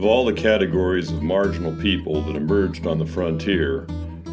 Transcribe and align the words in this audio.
Of 0.00 0.06
all 0.06 0.24
the 0.24 0.32
categories 0.32 1.10
of 1.10 1.22
marginal 1.22 1.76
people 1.76 2.22
that 2.22 2.34
emerged 2.34 2.86
on 2.86 2.98
the 2.98 3.04
frontier, 3.04 3.84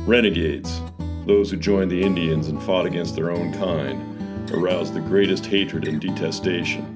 renegades, 0.05 0.79
those 1.25 1.51
who 1.51 1.57
joined 1.57 1.91
the 1.91 2.01
Indians 2.01 2.47
and 2.47 2.63
fought 2.63 2.85
against 2.85 3.17
their 3.17 3.31
own 3.31 3.51
kind, 3.51 4.49
aroused 4.53 4.93
the 4.93 5.01
greatest 5.01 5.45
hatred 5.45 5.85
and 5.85 5.99
detestation. 5.99 6.93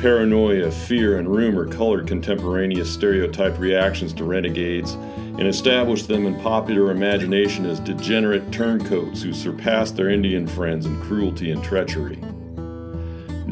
Paranoia, 0.00 0.70
fear, 0.70 1.18
and 1.18 1.28
rumor 1.28 1.66
colored 1.66 2.06
contemporaneous 2.06 2.90
stereotype 2.90 3.58
reactions 3.58 4.14
to 4.14 4.24
renegades 4.24 4.94
and 4.94 5.46
established 5.46 6.08
them 6.08 6.24
in 6.24 6.40
popular 6.40 6.92
imagination 6.92 7.66
as 7.66 7.78
degenerate 7.78 8.52
turncoats 8.52 9.20
who 9.20 9.34
surpassed 9.34 9.96
their 9.96 10.08
Indian 10.08 10.46
friends 10.46 10.86
in 10.86 10.98
cruelty 11.02 11.50
and 11.50 11.62
treachery. 11.62 12.18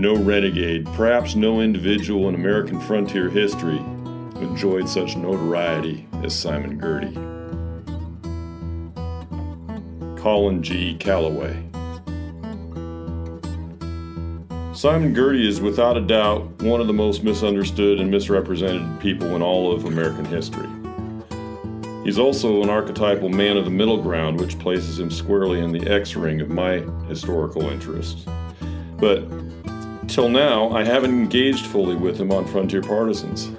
No 0.03 0.17
renegade, 0.17 0.85
perhaps 0.95 1.37
no 1.37 1.61
individual 1.61 2.29
in 2.29 2.35
American 2.35 2.81
frontier 2.81 3.31
history, 3.31 3.79
enjoyed 4.41 4.89
such 4.89 5.17
notoriety 5.17 6.09
as 6.25 6.37
Simon 6.37 6.77
Girty. 6.77 7.15
Colin 10.21 10.61
G. 10.61 10.97
Calloway. 10.97 11.57
Simon 14.75 15.15
Girty 15.15 15.47
is 15.47 15.61
without 15.61 15.97
a 15.97 16.01
doubt 16.01 16.51
one 16.63 16.81
of 16.81 16.89
the 16.89 16.93
most 16.93 17.23
misunderstood 17.23 18.01
and 18.01 18.11
misrepresented 18.11 18.99
people 18.99 19.37
in 19.37 19.41
all 19.41 19.71
of 19.71 19.85
American 19.85 20.25
history. 20.25 20.69
He's 22.03 22.19
also 22.19 22.61
an 22.65 22.71
archetypal 22.71 23.29
man 23.29 23.57
of 23.57 23.65
the 23.65 23.71
middle 23.71 24.03
ground, 24.03 24.41
which 24.41 24.59
places 24.59 24.99
him 24.99 25.13
squarely 25.13 25.61
in 25.61 25.71
the 25.71 25.89
X 25.89 26.17
ring 26.17 26.41
of 26.41 26.49
my 26.49 26.79
historical 27.07 27.71
interests. 27.71 28.27
But 28.99 29.23
till 30.13 30.29
now, 30.29 30.69
I 30.71 30.85
haven't 30.85 31.13
engaged 31.13 31.65
fully 31.67 31.97
with 31.97 32.21
him 32.21 32.31
on 32.33 32.47
Frontier 32.47 32.83
Partisans. 32.83 33.51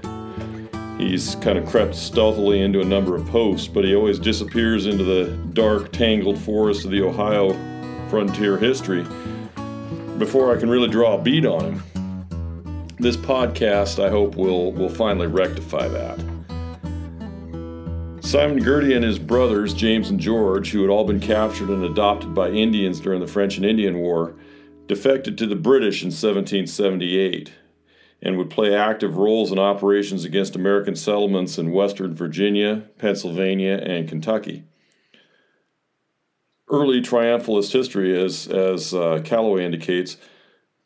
He's 1.00 1.34
kind 1.36 1.58
of 1.58 1.66
crept 1.66 1.96
stealthily 1.96 2.62
into 2.62 2.80
a 2.80 2.86
number 2.86 3.16
of 3.16 3.26
posts, 3.26 3.68
but 3.68 3.84
he 3.84 3.96
always 3.96 4.20
disappears 4.20 4.86
into 4.86 5.04
the 5.04 5.36
dark, 5.54 5.92
tangled 5.92 6.38
forest 6.38 6.86
of 6.86 6.92
the 6.92 7.02
Ohio 7.02 7.54
frontier 8.08 8.58
history 8.58 9.04
before 10.20 10.56
I 10.56 10.60
can 10.60 10.70
really 10.70 10.88
draw 10.88 11.18
a 11.18 11.22
bead 11.22 11.48
on 11.48 11.74
him. 11.74 11.84
This 13.00 13.18
podcast, 13.18 14.02
I 14.02 14.10
hope, 14.12 14.36
will, 14.36 14.72
will 14.74 14.90
finally 14.90 15.28
rectify 15.28 15.88
that. 15.88 16.20
Simon 18.22 18.64
Girty 18.64 18.94
and 18.94 19.04
his 19.04 19.18
brothers, 19.18 19.74
James 19.74 20.12
and 20.12 20.20
George, 20.20 20.70
who 20.70 20.82
had 20.82 20.92
all 20.92 21.04
been 21.04 21.20
captured 21.20 21.70
and 21.70 21.84
adopted 21.84 22.36
by 22.36 22.50
Indians 22.50 23.00
during 23.00 23.20
the 23.20 23.28
French 23.28 23.58
and 23.58 23.66
Indian 23.66 23.98
War, 23.98 24.36
defected 24.88 25.38
to 25.38 25.48
the 25.48 25.56
British 25.56 26.02
in 26.02 26.08
1778 26.08 27.52
and 28.22 28.38
would 28.38 28.50
play 28.50 28.74
active 28.74 29.18
roles 29.18 29.52
in 29.52 29.60
operations 29.60 30.24
against 30.24 30.56
American 30.56 30.96
settlements 30.96 31.58
in 31.58 31.72
western 31.72 32.16
Virginia, 32.16 32.84
Pennsylvania, 32.98 33.76
and 33.76 34.08
Kentucky. 34.08 34.64
Early 36.70 37.02
triumphalist 37.02 37.74
history, 37.74 38.20
as, 38.22 38.48
as 38.48 38.94
uh, 38.94 39.22
Calloway 39.24 39.66
indicates, 39.66 40.18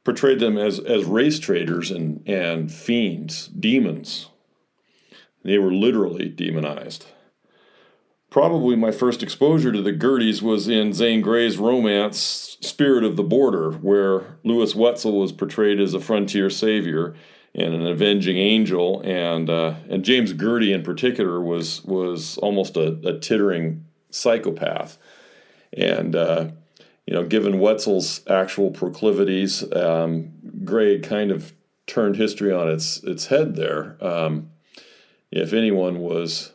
portrayed 0.04 0.39
them 0.39 0.58
as, 0.58 0.80
as 0.80 1.06
race 1.06 1.39
traders 1.39 1.92
and, 1.92 2.28
and 2.28 2.72
fiends, 2.72 3.48
demons. 3.48 4.30
They 5.44 5.59
were 5.59 5.73
literally 5.73 6.30
demonized. 6.30 7.06
Probably 8.30 8.75
my 8.75 8.92
first 8.92 9.23
exposure 9.23 9.72
to 9.72 9.81
the 9.81 9.94
Girtys 9.94 10.42
was 10.42 10.67
in 10.67 10.94
Zane 10.94 11.22
Grey's 11.22 11.58
romance 11.58 12.58
Spirit 12.61 13.03
of 13.03 13.16
the 13.16 13.23
Border, 13.23 13.72
where 13.72 14.38
Lewis 14.44 14.75
Wetzel 14.75 15.17
was 15.17 15.31
portrayed 15.31 15.80
as 15.80 15.94
a 15.94 16.00
frontier 16.00 16.50
savior 16.50 17.16
and 17.55 17.73
an 17.73 17.88
avenging 17.88 18.38
angel, 18.38 19.02
and 19.02 19.50
uh, 19.50 19.75
and 19.89 20.03
James 20.03 20.33
Girty 20.33 20.73
in 20.73 20.83
particular 20.83 21.42
was 21.42 21.83
was 21.86 22.38
almost 22.39 22.75
a, 22.75 22.99
a 23.08 23.17
tittering 23.17 23.86
psychopath, 24.10 24.98
and 25.71 26.15
uh, 26.15 26.49
you 27.05 27.14
know, 27.14 27.23
given 27.23 27.59
Wetzel's 27.59 28.21
actual 28.27 28.71
proclivities, 28.71 29.64
um, 29.73 30.33
Grey 30.65 30.99
kind 30.99 31.32
of 31.32 31.54
turned 31.88 32.17
history 32.17 32.52
on 32.52 32.70
its 32.70 33.02
its 33.04 33.27
head 33.27 33.55
there. 33.55 33.98
Um, 34.02 34.52
if 35.32 35.54
anyone 35.54 35.99
was 35.99 36.54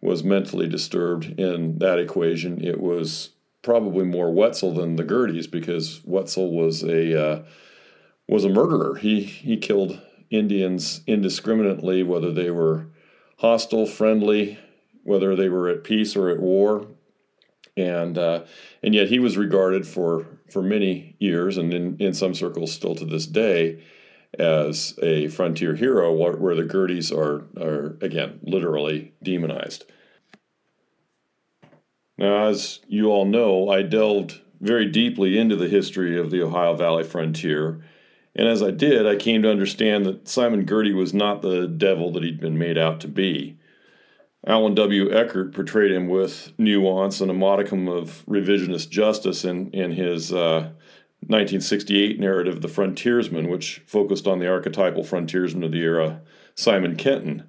was 0.00 0.24
mentally 0.24 0.66
disturbed 0.66 1.38
in 1.38 1.78
that 1.78 1.98
equation. 1.98 2.62
It 2.64 2.80
was 2.80 3.30
probably 3.62 4.04
more 4.04 4.32
Wetzel 4.32 4.74
than 4.74 4.96
the 4.96 5.04
Girtys 5.04 5.50
because 5.50 6.00
Wetzel 6.04 6.50
was 6.50 6.82
a 6.82 7.20
uh, 7.20 7.42
was 8.28 8.44
a 8.44 8.48
murderer. 8.48 8.96
He 8.96 9.22
he 9.22 9.56
killed 9.56 10.00
Indians 10.30 11.02
indiscriminately, 11.06 12.02
whether 12.02 12.32
they 12.32 12.50
were 12.50 12.86
hostile, 13.38 13.86
friendly, 13.86 14.58
whether 15.02 15.34
they 15.34 15.48
were 15.48 15.68
at 15.68 15.84
peace 15.84 16.16
or 16.16 16.30
at 16.30 16.40
war, 16.40 16.86
and 17.76 18.16
uh, 18.16 18.44
and 18.82 18.94
yet 18.94 19.08
he 19.08 19.18
was 19.18 19.36
regarded 19.36 19.86
for 19.86 20.26
for 20.50 20.62
many 20.62 21.16
years, 21.18 21.56
and 21.56 21.72
in, 21.72 21.96
in 21.98 22.14
some 22.14 22.34
circles 22.34 22.72
still 22.72 22.94
to 22.94 23.04
this 23.04 23.26
day, 23.26 23.82
as 24.38 24.98
a 25.02 25.28
frontier 25.28 25.74
hero, 25.74 26.12
where 26.12 26.54
the 26.54 26.62
Girtys 26.62 27.10
are, 27.16 27.46
are 27.60 27.96
again, 28.00 28.40
literally 28.42 29.12
demonized. 29.22 29.84
Now, 32.16 32.48
as 32.48 32.80
you 32.86 33.08
all 33.08 33.24
know, 33.24 33.68
I 33.68 33.82
delved 33.82 34.40
very 34.60 34.86
deeply 34.86 35.38
into 35.38 35.56
the 35.56 35.68
history 35.68 36.18
of 36.18 36.30
the 36.30 36.42
Ohio 36.42 36.74
Valley 36.74 37.04
frontier, 37.04 37.82
and 38.36 38.46
as 38.46 38.62
I 38.62 38.70
did, 38.70 39.06
I 39.06 39.16
came 39.16 39.42
to 39.42 39.50
understand 39.50 40.06
that 40.06 40.28
Simon 40.28 40.64
Girty 40.64 40.92
was 40.92 41.12
not 41.12 41.42
the 41.42 41.66
devil 41.66 42.12
that 42.12 42.22
he'd 42.22 42.40
been 42.40 42.58
made 42.58 42.78
out 42.78 43.00
to 43.00 43.08
be. 43.08 43.58
Allan 44.46 44.74
W. 44.74 45.12
Eckert 45.12 45.52
portrayed 45.52 45.90
him 45.90 46.08
with 46.08 46.52
nuance 46.56 47.20
and 47.20 47.30
a 47.30 47.34
modicum 47.34 47.88
of 47.88 48.24
revisionist 48.26 48.88
justice 48.88 49.44
in, 49.44 49.70
in 49.72 49.92
his 49.92 50.32
uh, 50.32 50.70
1968 51.26 52.18
narrative, 52.18 52.60
The 52.60 52.68
Frontiersman, 52.68 53.48
which 53.48 53.82
focused 53.86 54.26
on 54.26 54.38
the 54.38 54.48
archetypal 54.48 55.04
frontiersman 55.04 55.62
of 55.62 55.72
the 55.72 55.82
era, 55.82 56.20
Simon 56.54 56.96
Kenton. 56.96 57.48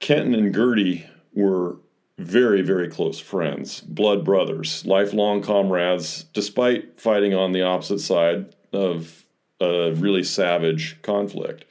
Kenton 0.00 0.34
and 0.34 0.52
Girty 0.52 1.06
were 1.32 1.76
very, 2.18 2.62
very 2.62 2.88
close 2.88 3.18
friends, 3.18 3.80
blood 3.80 4.24
brothers, 4.24 4.84
lifelong 4.84 5.42
comrades, 5.42 6.24
despite 6.32 7.00
fighting 7.00 7.34
on 7.34 7.52
the 7.52 7.62
opposite 7.62 8.00
side 8.00 8.54
of 8.72 9.24
a 9.60 9.92
really 9.92 10.22
savage 10.22 11.00
conflict. 11.02 11.64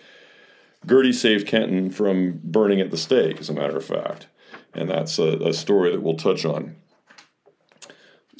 Girty 0.88 1.14
saved 1.14 1.48
Kenton 1.48 1.92
from 1.92 2.40
burning 2.44 2.82
at 2.82 2.90
the 2.90 2.98
stake, 2.98 3.40
as 3.40 3.50
a 3.50 3.54
matter 3.54 3.78
of 3.78 3.86
fact, 3.86 4.28
and 4.74 4.90
that's 4.90 5.20
a, 5.20 5.38
a 5.40 5.54
story 5.54 5.92
that 5.92 6.02
we'll 6.02 6.16
touch 6.16 6.46
on. 6.46 6.76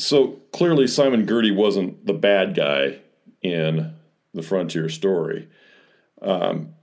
So 0.02 0.40
clearly, 0.52 0.88
Simon 0.88 1.26
Girty 1.26 1.52
wasn't 1.52 2.08
the 2.08 2.14
bad 2.14 2.56
guy 2.56 3.00
in 3.42 3.94
the 4.34 4.42
Frontier 4.42 4.90
story. 4.90 5.48
Um, 6.22 6.74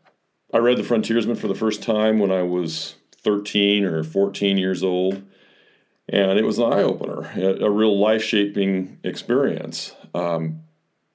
I 0.55 0.59
read 0.59 0.79
The 0.79 0.85
Frontiersman 0.85 1.37
for 1.37 1.49
the 1.49 1.55
first 1.55 1.83
time 1.83 2.21
when 2.21 2.31
I 2.31 2.43
was 2.43 2.95
13 3.25 3.85
or 3.85 4.05
14 4.05 4.57
years 4.57 4.85
old, 4.85 5.23
and 6.09 6.39
it 6.39 6.45
was 6.45 6.59
an 6.59 6.73
eye 6.73 6.83
opener, 6.83 7.29
a, 7.37 7.71
real 7.71 7.99
life 7.99 8.23
shaping 8.23 8.99
experience. 9.03 9.95
Um, 10.15 10.63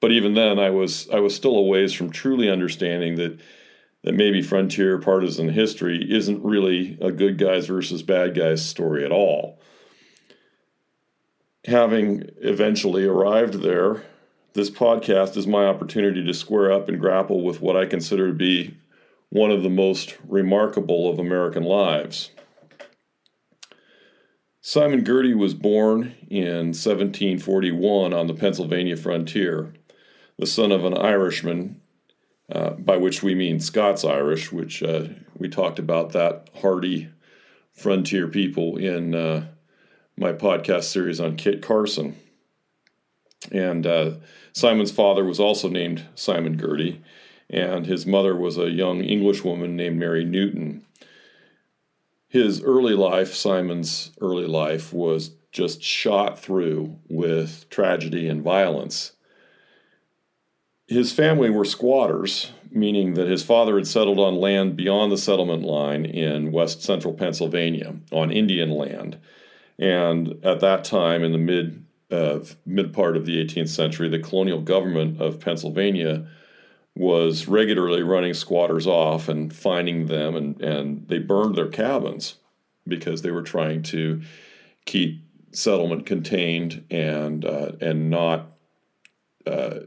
but 0.00 0.12
even 0.12 0.34
then, 0.34 0.58
I 0.58 0.70
was 0.70 1.08
I 1.10 1.20
was 1.20 1.34
still 1.34 1.56
a 1.56 1.62
ways 1.62 1.94
from 1.94 2.10
truly 2.10 2.50
understanding 2.50 3.16
that 3.16 3.40
that 4.02 4.14
maybe 4.14 4.42
frontier 4.42 4.98
partisan 4.98 5.48
history 5.48 6.06
isn't 6.12 6.44
really 6.44 6.98
a 7.00 7.10
good 7.10 7.38
guys 7.38 7.66
versus 7.66 8.02
bad 8.02 8.34
guys 8.34 8.64
story 8.64 9.04
at 9.06 9.10
all 9.10 9.58
having 11.66 12.30
eventually 12.38 13.04
arrived 13.04 13.62
there, 13.62 14.02
this 14.52 14.70
podcast 14.70 15.36
is 15.36 15.46
my 15.46 15.66
opportunity 15.66 16.24
to 16.24 16.34
square 16.34 16.70
up 16.70 16.88
and 16.88 17.00
grapple 17.00 17.42
with 17.42 17.60
what 17.60 17.76
I 17.76 17.86
consider 17.86 18.28
to 18.28 18.34
be 18.34 18.76
one 19.30 19.50
of 19.50 19.62
the 19.62 19.70
most 19.70 20.16
remarkable 20.28 21.10
of 21.10 21.18
American 21.18 21.64
lives. 21.64 22.30
Simon 24.60 25.02
Girty 25.02 25.34
was 25.34 25.54
born 25.54 26.14
in 26.30 26.68
1741 26.68 28.14
on 28.14 28.26
the 28.28 28.34
Pennsylvania 28.34 28.96
frontier, 28.96 29.74
the 30.38 30.46
son 30.46 30.72
of 30.72 30.84
an 30.84 30.96
Irishman, 30.96 31.80
uh, 32.50 32.70
by 32.70 32.96
which 32.96 33.22
we 33.22 33.34
mean 33.34 33.60
Scots 33.60 34.04
Irish, 34.04 34.52
which 34.52 34.82
uh, 34.82 35.08
we 35.36 35.48
talked 35.48 35.78
about 35.78 36.12
that 36.12 36.48
hardy 36.62 37.10
frontier 37.72 38.28
people 38.28 38.76
in 38.76 39.14
uh, 39.14 39.46
my 40.16 40.32
podcast 40.32 40.84
series 40.84 41.20
on 41.20 41.36
Kit 41.36 41.62
Carson. 41.62 42.16
And 43.52 43.86
uh, 43.86 44.12
Simon's 44.52 44.92
father 44.92 45.24
was 45.24 45.40
also 45.40 45.68
named 45.68 46.04
Simon 46.14 46.56
Girty, 46.56 47.02
and 47.50 47.86
his 47.86 48.06
mother 48.06 48.34
was 48.36 48.56
a 48.56 48.70
young 48.70 49.02
English 49.02 49.44
woman 49.44 49.76
named 49.76 49.98
Mary 49.98 50.24
Newton. 50.24 50.84
His 52.28 52.62
early 52.62 52.94
life, 52.94 53.34
Simon's 53.34 54.12
early 54.20 54.46
life, 54.46 54.92
was 54.92 55.32
just 55.52 55.82
shot 55.82 56.38
through 56.38 56.96
with 57.08 57.68
tragedy 57.70 58.28
and 58.28 58.42
violence. 58.42 59.12
his 60.86 61.12
family 61.12 61.48
were 61.48 61.64
squatters, 61.64 62.52
meaning 62.70 63.14
that 63.14 63.28
his 63.28 63.42
father 63.42 63.76
had 63.76 63.86
settled 63.86 64.18
on 64.18 64.34
land 64.34 64.76
beyond 64.76 65.10
the 65.10 65.18
settlement 65.18 65.62
line 65.62 66.04
in 66.04 66.52
west 66.52 66.82
central 66.82 67.14
Pennsylvania, 67.14 67.94
on 68.12 68.30
Indian 68.30 68.70
land. 68.70 69.18
And 69.78 70.44
at 70.44 70.60
that 70.60 70.84
time, 70.84 71.22
in 71.24 71.32
the 71.32 71.38
mid 71.38 71.84
uh, 72.10 72.40
mid 72.64 72.92
part 72.92 73.16
of 73.16 73.26
the 73.26 73.44
18th 73.44 73.70
century, 73.70 74.08
the 74.08 74.18
colonial 74.18 74.60
government 74.60 75.20
of 75.20 75.40
Pennsylvania 75.40 76.28
was 76.94 77.48
regularly 77.48 78.02
running 78.02 78.34
squatters 78.34 78.86
off 78.86 79.28
and 79.28 79.52
finding 79.52 80.06
them, 80.06 80.36
and, 80.36 80.60
and 80.60 81.08
they 81.08 81.18
burned 81.18 81.56
their 81.56 81.68
cabins 81.68 82.36
because 82.86 83.22
they 83.22 83.32
were 83.32 83.42
trying 83.42 83.82
to 83.82 84.22
keep 84.84 85.24
settlement 85.50 86.06
contained 86.06 86.84
and 86.90 87.44
uh, 87.44 87.72
and 87.80 88.10
not 88.10 88.52
uh, 89.46 89.80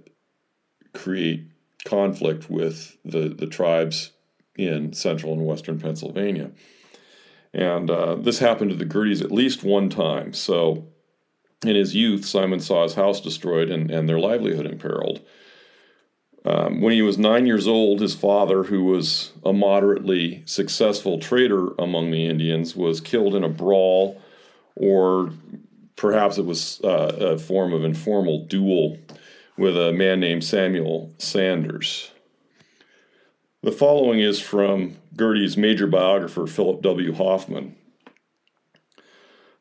create 0.94 1.48
conflict 1.86 2.50
with 2.50 2.98
the, 3.06 3.30
the 3.30 3.48
tribes 3.48 4.12
in 4.58 4.92
central 4.94 5.34
and 5.34 5.46
western 5.46 5.80
Pennsylvania. 5.80 6.52
And 7.58 7.90
uh, 7.90 8.16
this 8.16 8.38
happened 8.38 8.70
to 8.70 8.78
the 8.78 8.86
Girtys 8.86 9.24
at 9.24 9.32
least 9.32 9.64
one 9.64 9.90
time. 9.90 10.32
So 10.32 10.86
in 11.66 11.76
his 11.76 11.96
youth, 11.96 12.24
Simon 12.24 12.60
saw 12.60 12.84
his 12.84 12.94
house 12.94 13.20
destroyed 13.20 13.72
and, 13.72 13.90
and 13.90 14.08
their 14.08 14.20
livelihood 14.20 14.68
imperiled. 14.68 15.22
Um, 16.46 16.82
when 16.82 16.94
he 16.94 17.02
was 17.02 17.18
nine 17.18 17.48
years 17.48 17.68
old, 17.68 18.00
his 18.00 18.14
father, 18.14 18.64
who 18.64 18.84
was 18.84 19.32
a 19.44 19.52
moderately 19.52 20.44
successful 20.46 21.20
trader 21.20 21.70
among 21.80 22.12
the 22.12 22.28
Indians, 22.28 22.76
was 22.76 23.02
killed 23.02 23.34
in 23.34 23.44
a 23.44 23.50
brawl, 23.50 24.22
or 24.76 25.32
perhaps 25.96 26.38
it 26.38 26.46
was 26.46 26.80
uh, 26.84 27.18
a 27.20 27.38
form 27.40 27.74
of 27.74 27.84
informal 27.84 28.46
duel 28.46 28.98
with 29.58 29.76
a 29.76 29.92
man 29.92 30.20
named 30.20 30.44
Samuel 30.44 31.12
Sanders. 31.18 32.12
The 33.64 33.72
following 33.72 34.20
is 34.20 34.40
from 34.40 34.98
Girty's 35.16 35.58
major 35.58 35.88
biographer, 35.88 36.46
Philip 36.46 36.84
W. 36.84 37.12
Hoffman. 37.14 37.76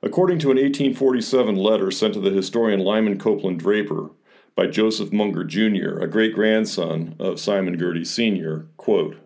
According 0.02 0.38
to 0.40 0.50
an 0.50 0.58
1847 0.58 1.56
letter 1.56 1.90
sent 1.90 2.12
to 2.12 2.20
the 2.20 2.30
historian 2.30 2.80
Lyman 2.80 3.18
Copeland 3.18 3.58
Draper 3.58 4.10
by 4.54 4.66
Joseph 4.66 5.14
Munger 5.14 5.44
Jr., 5.44 5.98
a 5.98 6.06
great 6.06 6.34
grandson 6.34 7.16
of 7.18 7.40
Simon 7.40 7.78
Girty 7.78 8.04
Sr., 8.04 8.66
quote, 8.76 9.16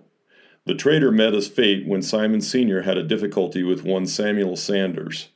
the 0.66 0.76
trader 0.76 1.10
met 1.10 1.32
his 1.32 1.48
fate 1.48 1.84
when 1.84 2.00
Simon 2.00 2.40
Sr. 2.40 2.82
had 2.82 2.96
a 2.96 3.02
difficulty 3.02 3.64
with 3.64 3.82
one 3.82 4.06
Samuel 4.06 4.56
Sanders. 4.56 5.30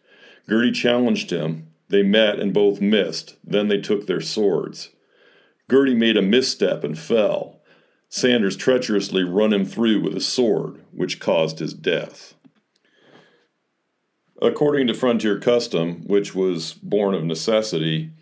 Girty 0.48 0.70
challenged 0.70 1.30
him. 1.30 1.70
They 1.88 2.04
met 2.04 2.38
and 2.38 2.54
both 2.54 2.80
missed. 2.80 3.37
Then 3.42 3.66
they 3.66 3.80
took 3.80 4.06
their 4.06 4.20
swords. 4.20 4.90
Girty 5.66 5.94
made 5.94 6.16
a 6.16 6.22
misstep 6.22 6.84
and 6.84 6.96
fell. 6.96 7.53
Sanders 8.16 8.56
treacherously 8.56 9.25
run 9.25 9.52
him 9.52 9.64
through 9.64 10.00
with 10.00 10.16
a 10.16 10.20
sword, 10.20 10.81
which 10.93 11.19
caused 11.19 11.58
his 11.58 11.75
death. 11.75 12.34
According 14.40 14.87
to 14.87 14.94
frontier 14.94 15.40
custom, 15.40 16.06
which 16.06 16.32
was 16.32 16.75
born 16.75 17.16
of 17.16 17.25
necessity, 17.25 18.12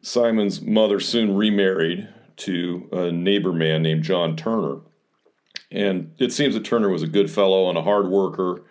Simon's 0.00 0.62
mother 0.62 0.98
soon 0.98 1.36
remarried 1.36 2.08
to 2.38 2.88
a 2.90 3.12
neighbor 3.12 3.52
man 3.52 3.82
named 3.82 4.02
John 4.02 4.34
Turner. 4.34 4.78
And 5.70 6.14
it 6.18 6.32
seems 6.32 6.54
that 6.54 6.64
Turner 6.64 6.88
was 6.88 7.02
a 7.02 7.06
good 7.06 7.30
fellow 7.30 7.68
and 7.68 7.76
a 7.76 7.82
hard 7.82 8.08
worker. 8.08 8.62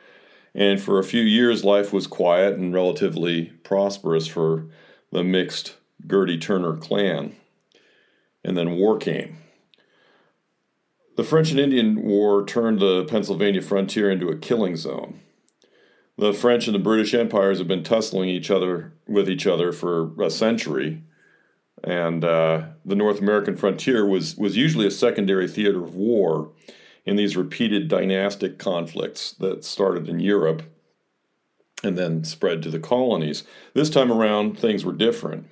And 0.55 0.81
for 0.81 0.97
a 0.97 1.03
few 1.03 1.21
years, 1.21 1.63
life 1.63 1.93
was 1.93 2.07
quiet 2.07 2.57
and 2.57 2.73
relatively 2.73 3.53
prosperous 3.63 4.25
for 4.25 4.65
the 5.11 5.23
mixed 5.23 5.75
Girty 6.07 6.39
Turner 6.39 6.77
clan 6.77 7.35
and 8.43 8.57
then 8.57 8.71
war 8.71 8.97
came. 8.97 9.37
The 11.21 11.27
French 11.27 11.51
and 11.51 11.59
Indian 11.59 12.01
War 12.01 12.43
turned 12.43 12.79
the 12.79 13.05
Pennsylvania 13.05 13.61
frontier 13.61 14.09
into 14.09 14.29
a 14.29 14.35
killing 14.35 14.75
zone. 14.75 15.19
The 16.17 16.33
French 16.33 16.65
and 16.65 16.73
the 16.73 16.79
British 16.79 17.13
empires 17.13 17.59
have 17.59 17.67
been 17.67 17.83
tussling 17.83 18.27
each 18.27 18.49
other 18.49 18.93
with 19.07 19.29
each 19.29 19.45
other 19.45 19.71
for 19.71 20.19
a 20.19 20.31
century, 20.31 21.03
and 21.83 22.25
uh, 22.25 22.69
the 22.83 22.95
North 22.95 23.19
American 23.19 23.55
frontier 23.55 24.03
was 24.03 24.35
was 24.35 24.57
usually 24.57 24.87
a 24.87 24.89
secondary 24.89 25.47
theater 25.47 25.83
of 25.83 25.93
war 25.93 26.53
in 27.05 27.17
these 27.17 27.37
repeated 27.37 27.87
dynastic 27.87 28.57
conflicts 28.57 29.33
that 29.33 29.63
started 29.63 30.09
in 30.09 30.19
Europe 30.19 30.63
and 31.83 31.99
then 31.99 32.23
spread 32.23 32.63
to 32.63 32.71
the 32.71 32.79
colonies. 32.79 33.43
This 33.75 33.91
time 33.91 34.11
around, 34.11 34.57
things 34.57 34.83
were 34.83 34.91
different. 34.91 35.45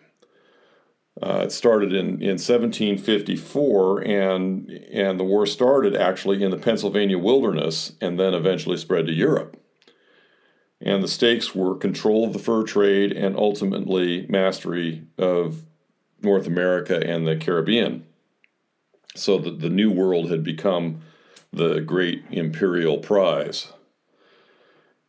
Uh, 1.22 1.42
it 1.44 1.52
started 1.52 1.92
in, 1.92 2.22
in 2.22 2.38
1754, 2.38 4.02
and, 4.02 4.70
and 4.70 5.20
the 5.20 5.24
war 5.24 5.46
started 5.46 5.96
actually 5.96 6.42
in 6.42 6.52
the 6.52 6.58
Pennsylvania 6.58 7.18
wilderness 7.18 7.94
and 8.00 8.18
then 8.18 8.34
eventually 8.34 8.78
spread 8.78 9.06
to 9.06 9.14
Europe. 9.14 9.58
And 10.82 11.04
the 11.04 11.10
stakes 11.10 11.54
were 11.54 11.76
control 11.76 12.26
of 12.26 12.34
the 12.34 12.40
fur 12.40 12.64
trade 12.64 13.12
and 13.12 13.36
ultimately 13.36 14.26
mastery 14.30 15.04
of 15.18 15.66
North 16.22 16.48
America 16.48 17.06
and 17.06 17.28
the 17.28 17.36
Caribbean. 17.36 18.06
So 19.16 19.38
the, 19.38 19.52
the 19.52 19.70
New 19.70 19.92
World 19.92 20.30
had 20.30 20.44
become 20.44 21.02
the 21.52 21.82
great 21.82 22.24
imperial 22.32 23.00
prize. 23.00 23.74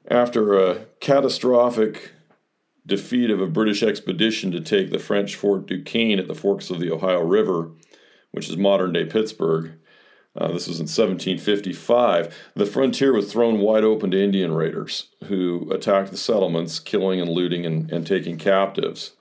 After 0.08 0.58
a 0.58 0.86
catastrophic 0.98 2.12
defeat 2.90 3.30
of 3.30 3.40
a 3.40 3.46
British 3.46 3.82
expedition 3.82 4.50
to 4.52 4.60
take 4.60 4.90
the 4.90 4.98
French 4.98 5.36
Fort 5.36 5.66
Duquesne 5.66 6.18
at 6.18 6.28
the 6.28 6.34
forks 6.34 6.68
of 6.68 6.78
the 6.78 6.92
Ohio 6.92 7.22
River, 7.22 7.70
which 8.32 8.50
is 8.50 8.56
modern 8.58 8.92
day 8.92 9.06
Pittsburgh. 9.06 9.72
Uh, 10.36 10.48
this 10.48 10.68
was 10.68 10.78
in 10.78 10.84
1755. 10.84 12.36
The 12.54 12.66
frontier 12.66 13.12
was 13.12 13.32
thrown 13.32 13.58
wide 13.58 13.82
open 13.82 14.10
to 14.10 14.22
Indian 14.22 14.52
raiders 14.52 15.08
who 15.24 15.68
attacked 15.72 16.10
the 16.10 16.16
settlements, 16.16 16.78
killing 16.78 17.20
and 17.20 17.30
looting 17.30 17.64
and, 17.64 17.90
and 17.90 18.06
taking 18.06 18.36
captives. 18.36 19.12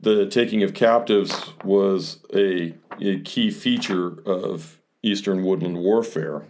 The 0.00 0.26
taking 0.26 0.64
of 0.64 0.74
captives 0.74 1.52
was 1.62 2.18
a, 2.34 2.74
a 3.00 3.20
key 3.20 3.50
feature 3.52 4.20
of 4.26 4.80
Eastern 5.02 5.44
woodland 5.44 5.78
warfare. 5.78 6.42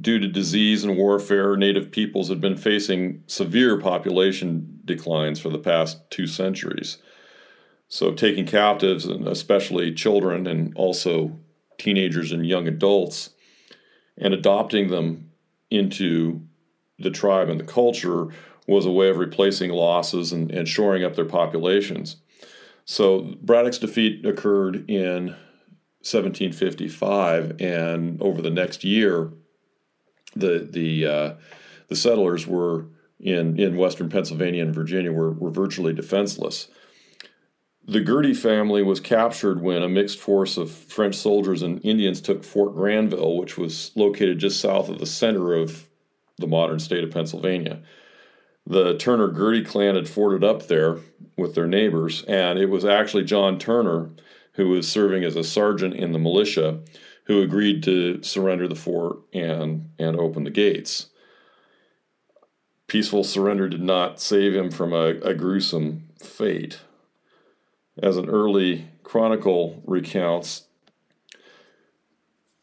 Due 0.00 0.18
to 0.18 0.28
disease 0.28 0.84
and 0.84 0.96
warfare, 0.96 1.56
native 1.56 1.90
peoples 1.90 2.28
had 2.28 2.40
been 2.40 2.56
facing 2.56 3.22
severe 3.26 3.78
population 3.78 4.78
declines 4.84 5.40
for 5.40 5.48
the 5.48 5.58
past 5.58 5.98
two 6.10 6.26
centuries. 6.26 6.98
So, 7.88 8.12
taking 8.12 8.46
captives, 8.46 9.06
and 9.06 9.26
especially 9.26 9.94
children 9.94 10.46
and 10.46 10.72
also 10.76 11.38
teenagers 11.78 12.30
and 12.30 12.46
young 12.46 12.68
adults, 12.68 13.30
and 14.18 14.34
adopting 14.34 14.88
them 14.88 15.30
into 15.70 16.42
the 16.98 17.10
tribe 17.10 17.48
and 17.48 17.58
the 17.58 17.64
culture 17.64 18.28
was 18.68 18.84
a 18.84 18.92
way 18.92 19.08
of 19.08 19.16
replacing 19.16 19.70
losses 19.70 20.30
and, 20.30 20.50
and 20.50 20.68
shoring 20.68 21.02
up 21.02 21.16
their 21.16 21.24
populations. 21.24 22.16
So, 22.84 23.34
Braddock's 23.40 23.78
defeat 23.78 24.26
occurred 24.26 24.88
in 24.90 25.28
1755, 26.02 27.60
and 27.60 28.20
over 28.20 28.42
the 28.42 28.50
next 28.50 28.84
year, 28.84 29.32
the 30.34 30.68
the 30.70 31.06
uh, 31.06 31.34
the 31.88 31.96
settlers 31.96 32.46
were 32.46 32.86
in 33.18 33.58
in 33.58 33.76
western 33.76 34.08
Pennsylvania 34.08 34.62
and 34.62 34.74
Virginia 34.74 35.12
were 35.12 35.32
were 35.32 35.50
virtually 35.50 35.92
defenseless. 35.92 36.68
The 37.86 38.00
Girty 38.00 38.34
family 38.34 38.82
was 38.82 39.00
captured 39.00 39.62
when 39.62 39.82
a 39.82 39.88
mixed 39.88 40.18
force 40.18 40.56
of 40.56 40.70
French 40.70 41.16
soldiers 41.16 41.62
and 41.62 41.84
Indians 41.84 42.20
took 42.20 42.44
Fort 42.44 42.74
Granville, 42.74 43.36
which 43.36 43.58
was 43.58 43.90
located 43.96 44.38
just 44.38 44.60
south 44.60 44.88
of 44.88 44.98
the 44.98 45.06
center 45.06 45.54
of 45.54 45.88
the 46.38 46.46
modern 46.46 46.78
state 46.78 47.02
of 47.02 47.10
Pennsylvania. 47.10 47.80
The 48.66 48.96
Turner 48.96 49.28
Girty 49.28 49.64
clan 49.64 49.96
had 49.96 50.08
forted 50.08 50.44
up 50.44 50.68
there 50.68 50.98
with 51.36 51.54
their 51.54 51.66
neighbors, 51.66 52.22
and 52.24 52.58
it 52.58 52.66
was 52.66 52.84
actually 52.84 53.24
John 53.24 53.58
Turner, 53.58 54.10
who 54.52 54.68
was 54.68 54.88
serving 54.88 55.24
as 55.24 55.34
a 55.34 55.42
sergeant 55.42 55.94
in 55.94 56.12
the 56.12 56.18
militia, 56.18 56.80
who 57.24 57.42
agreed 57.42 57.82
to 57.84 58.22
surrender 58.22 58.66
the 58.66 58.74
fort 58.74 59.18
and, 59.32 59.90
and 59.98 60.18
open 60.18 60.44
the 60.44 60.50
gates. 60.50 61.06
Peaceful 62.86 63.22
surrender 63.22 63.68
did 63.68 63.82
not 63.82 64.20
save 64.20 64.54
him 64.54 64.70
from 64.70 64.92
a, 64.92 65.20
a 65.20 65.34
gruesome 65.34 66.08
fate. 66.18 66.80
As 68.02 68.16
an 68.16 68.28
early 68.28 68.88
chronicle 69.04 69.82
recounts, 69.86 70.64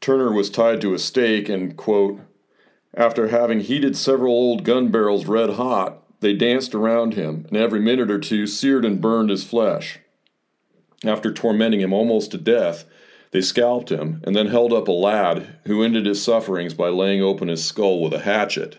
Turner 0.01 0.31
was 0.31 0.49
tied 0.49 0.81
to 0.81 0.93
a 0.93 0.99
stake 0.99 1.49
and, 1.49 1.75
quote, 1.77 2.19
after 2.93 3.27
having 3.27 3.59
heated 3.59 3.95
several 3.95 4.33
old 4.33 4.63
gun 4.63 4.89
barrels 4.89 5.27
red 5.27 5.51
hot, 5.51 6.01
they 6.19 6.33
danced 6.33 6.73
around 6.73 7.13
him, 7.13 7.45
and 7.49 7.57
every 7.57 7.79
minute 7.79 8.09
or 8.09 8.19
two 8.19 8.47
seared 8.47 8.83
and 8.83 8.99
burned 8.99 9.29
his 9.29 9.43
flesh. 9.43 9.99
After 11.05 11.31
tormenting 11.31 11.79
him 11.79 11.93
almost 11.93 12.31
to 12.31 12.39
death, 12.39 12.85
they 13.31 13.41
scalped 13.41 13.91
him 13.91 14.21
and 14.25 14.35
then 14.35 14.47
held 14.47 14.73
up 14.73 14.87
a 14.87 14.91
lad 14.91 15.59
who 15.65 15.83
ended 15.83 16.05
his 16.05 16.23
sufferings 16.23 16.73
by 16.73 16.89
laying 16.89 17.21
open 17.21 17.47
his 17.47 17.65
skull 17.65 18.01
with 18.01 18.13
a 18.13 18.19
hatchet. 18.19 18.77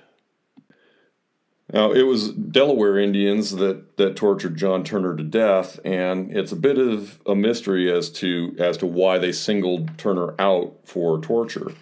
Now, 1.73 1.93
it 1.93 2.05
was 2.05 2.33
Delaware 2.33 2.99
Indians 2.99 3.57
that, 3.57 3.99
that 3.99 4.17
tortured 4.17 4.57
John 4.57 4.85
Turner 4.85 5.15
to 5.17 5.23
death, 5.23 5.79
and 5.85 6.35
it's 6.35 6.53
a 6.53 6.57
bit 6.57 6.79
of 6.79 7.21
a 7.27 7.35
mystery 7.35 7.93
as 7.93 8.09
to 8.11 8.57
as 8.59 8.79
to 8.79 8.87
why 8.87 9.19
they 9.19 9.33
singled 9.33 9.99
Turner 9.99 10.35
out 10.39 10.77
for 10.85 11.21
torture. 11.21 11.73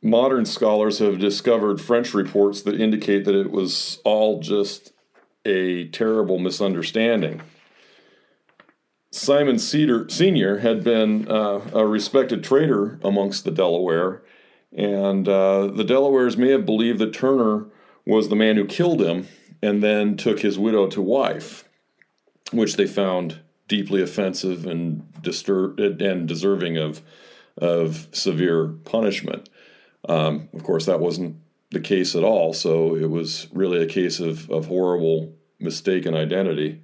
Modern 0.00 0.46
scholars 0.46 0.98
have 1.00 1.18
discovered 1.18 1.80
French 1.80 2.14
reports 2.14 2.62
that 2.62 2.80
indicate 2.80 3.26
that 3.26 3.34
it 3.34 3.50
was 3.50 4.00
all 4.04 4.40
just 4.40 4.92
a 5.44 5.88
terrible 5.88 6.38
misunderstanding. 6.38 7.42
Simon 9.10 9.58
Cedar 9.58 10.08
Sr. 10.08 10.58
had 10.58 10.84
been 10.84 11.28
uh, 11.28 11.60
a 11.72 11.86
respected 11.86 12.44
trader 12.44 12.98
amongst 13.02 13.44
the 13.44 13.50
Delaware, 13.50 14.22
and 14.76 15.26
uh, 15.26 15.68
the 15.68 15.84
Delawares 15.84 16.36
may 16.36 16.50
have 16.50 16.66
believed 16.66 16.98
that 16.98 17.14
Turner 17.14 17.66
was 18.04 18.28
the 18.28 18.36
man 18.36 18.56
who 18.56 18.64
killed 18.66 19.00
him 19.00 19.26
and 19.62 19.82
then 19.82 20.16
took 20.16 20.40
his 20.40 20.58
widow 20.58 20.88
to 20.88 21.00
wife, 21.00 21.64
which 22.52 22.76
they 22.76 22.86
found 22.86 23.40
deeply 23.66 24.02
offensive 24.02 24.66
and 24.66 25.22
disturbed 25.22 25.80
and 25.80 26.26
deserving 26.28 26.76
of 26.76 27.02
of 27.56 28.06
severe 28.12 28.68
punishment. 28.84 29.48
Um, 30.08 30.48
of 30.54 30.62
course, 30.62 30.86
that 30.86 31.00
wasn't 31.00 31.36
the 31.70 31.80
case 31.80 32.14
at 32.14 32.22
all. 32.22 32.52
So 32.52 32.94
it 32.94 33.10
was 33.10 33.48
really 33.52 33.82
a 33.82 33.86
case 33.86 34.20
of, 34.20 34.48
of 34.50 34.66
horrible 34.66 35.34
mistaken 35.58 36.14
identity. 36.14 36.82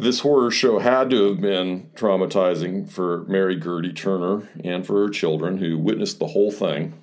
This 0.00 0.20
horror 0.20 0.50
show 0.50 0.78
had 0.78 1.10
to 1.10 1.28
have 1.28 1.42
been 1.42 1.90
traumatizing 1.94 2.88
for 2.88 3.24
Mary 3.28 3.54
Girty 3.54 3.92
Turner 3.92 4.48
and 4.64 4.86
for 4.86 4.94
her 5.02 5.10
children 5.10 5.58
who 5.58 5.76
witnessed 5.76 6.18
the 6.18 6.28
whole 6.28 6.50
thing. 6.50 6.94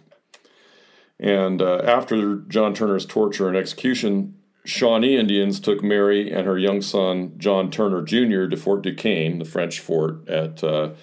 And 1.19 1.61
uh, 1.61 1.83
after 1.85 2.37
John 2.47 2.73
Turner's 2.73 3.05
torture 3.05 3.47
and 3.47 3.55
execution, 3.55 4.39
Shawnee 4.65 5.15
Indians 5.15 5.59
took 5.59 5.83
Mary 5.83 6.31
and 6.31 6.47
her 6.47 6.57
young 6.57 6.81
son, 6.81 7.33
John 7.37 7.69
Turner 7.69 8.01
Jr., 8.01 8.47
to 8.47 8.57
Fort 8.57 8.81
Duquesne, 8.81 9.37
the 9.37 9.45
French 9.45 9.79
fort 9.79 10.27
at 10.27 10.63
uh, 10.63 10.93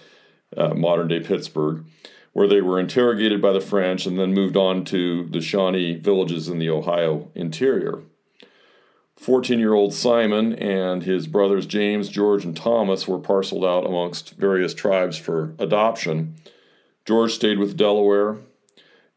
uh, 0.56 0.74
modern 0.74 1.06
day 1.06 1.20
Pittsburgh, 1.20 1.84
where 2.32 2.48
they 2.48 2.60
were 2.60 2.80
interrogated 2.80 3.40
by 3.40 3.52
the 3.52 3.60
French 3.60 4.04
and 4.04 4.18
then 4.18 4.34
moved 4.34 4.56
on 4.56 4.84
to 4.86 5.28
the 5.28 5.40
Shawnee 5.40 5.94
villages 5.94 6.48
in 6.48 6.58
the 6.58 6.70
Ohio 6.70 7.30
interior. 7.36 8.02
14 9.16 9.58
year 9.58 9.74
old 9.74 9.94
Simon 9.94 10.54
and 10.54 11.02
his 11.02 11.26
brothers 11.26 11.66
James, 11.66 12.08
George, 12.08 12.44
and 12.44 12.56
Thomas 12.56 13.06
were 13.06 13.18
parceled 13.18 13.64
out 13.64 13.86
amongst 13.86 14.34
various 14.36 14.74
tribes 14.74 15.16
for 15.16 15.54
adoption. 15.58 16.34
George 17.04 17.32
stayed 17.32 17.58
with 17.58 17.76
Delaware, 17.76 18.38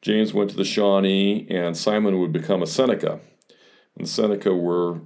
James 0.01 0.33
went 0.33 0.49
to 0.51 0.55
the 0.55 0.63
Shawnee, 0.63 1.47
and 1.49 1.75
Simon 1.75 2.19
would 2.19 2.31
become 2.31 2.61
a 2.61 2.67
Seneca. 2.67 3.19
And 3.97 4.07
Seneca 4.07 4.53
were, 4.53 5.01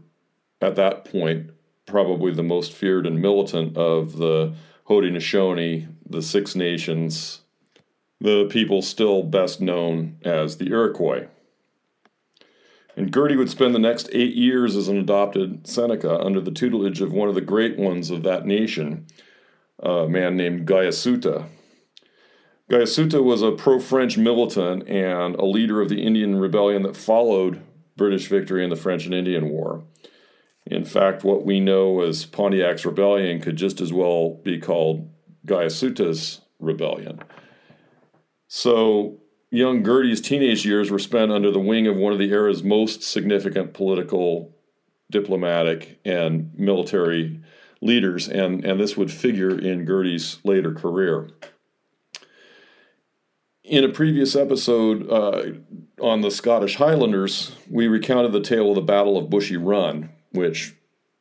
at 0.62 0.75
that 0.75 1.05
point, 1.05 1.51
probably 1.86 2.33
the 2.33 2.43
most 2.43 2.74
feared 2.74 3.07
and 3.07 3.21
militant 3.21 3.77
of 3.77 4.17
the 4.17 4.53
Haudenosaunee, 4.89 5.88
the 6.07 6.21
Six 6.21 6.55
Nations, 6.55 7.41
the 8.19 8.45
people 8.45 8.81
still 8.81 9.24
best 9.24 9.62
known 9.62 10.17
as 10.24 10.57
the 10.57 10.67
Iroquois. 10.67 11.27
And 12.95 13.12
Girty 13.12 13.36
would 13.36 13.50
spend 13.50 13.74
the 13.74 13.79
next 13.79 14.10
eight 14.12 14.36
years 14.36 14.75
as 14.75 14.88
an 14.88 14.98
adopted 14.98 15.65
Seneca 15.65 16.19
under 16.19 16.41
the 16.41 16.51
tutelage 16.51 17.01
of 17.01 17.13
one 17.13 17.29
of 17.29 17.36
the 17.36 17.41
great 17.41 17.77
ones 17.77 18.10
of 18.10 18.24
that 18.24 18.45
nation, 18.45 19.07
a 19.79 20.07
man 20.07 20.36
named 20.36 20.67
Guyasuta, 20.67 21.48
Guyasuta 22.71 23.21
was 23.21 23.41
a 23.41 23.51
pro 23.51 23.81
French 23.81 24.17
militant 24.17 24.88
and 24.88 25.36
a 25.36 25.43
leader 25.43 25.81
of 25.81 25.89
the 25.89 26.01
Indian 26.01 26.38
rebellion 26.38 26.83
that 26.83 26.95
followed 26.95 27.62
British 27.98 28.27
victory 28.27 28.63
in 28.63 28.69
the 28.69 28.77
French 28.77 29.03
and 29.03 29.13
Indian 29.13 29.50
War. 29.50 29.83
In 30.65 30.86
fact, 30.86 31.25
what 31.25 31.43
we 31.43 31.60
know 31.60 32.00
as 32.00 32.25
Pontiac's 32.25 32.86
rebellion 32.86 33.41
could 33.41 33.57
just 33.57 33.81
as 33.81 33.91
well 33.91 34.36
be 34.36 34.57
called 34.57 35.12
Guyasuta's 35.45 36.39
rebellion. 36.60 37.19
So, 38.48 39.19
young 39.51 39.84
Girty's 39.84 40.22
teenage 40.22 40.65
years 40.65 40.89
were 40.89 41.00
spent 41.00 41.31
under 41.31 41.51
the 41.51 41.60
wing 41.60 41.86
of 41.86 41.96
one 41.96 42.13
of 42.13 42.20
the 42.20 42.31
era's 42.31 42.63
most 42.63 43.03
significant 43.03 43.74
political, 43.74 44.55
diplomatic, 45.12 46.00
and 46.03 46.51
military 46.58 47.39
leaders, 47.81 48.27
and, 48.27 48.65
and 48.65 48.79
this 48.79 48.98
would 48.98 49.12
figure 49.12 49.58
in 49.58 49.86
Girty's 49.86 50.39
later 50.43 50.74
career 50.74 51.27
in 53.72 53.86
a 53.86 53.89
previous 53.89 54.36
episode 54.36 55.10
uh, 55.10 55.43
on 56.01 56.20
the 56.20 56.29
Scottish 56.29 56.75
Highlanders, 56.75 57.55
we 57.70 57.88
recounted 57.88 58.34
the 58.34 58.41
tale 58.41 58.70
of 58.70 58.75
the 58.75 58.81
Battle 58.81 59.17
of 59.17 59.29
Bushy 59.29 59.55
Run, 59.55 60.10
which 60.31 60.75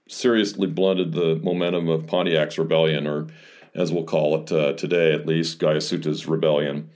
seriously 0.09 0.67
blunted 0.67 1.13
the 1.13 1.37
momentum 1.37 1.89
of 1.89 2.09
Pontiac's 2.09 2.59
rebellion, 2.59 3.07
or 3.07 3.29
as 3.75 3.93
we'll 3.93 4.03
call 4.03 4.37
it 4.41 4.51
uh, 4.51 4.73
today 4.73 5.13
at 5.13 5.27
least, 5.27 5.61
Guyasuta's 5.61 6.27
rebellion. 6.27 6.91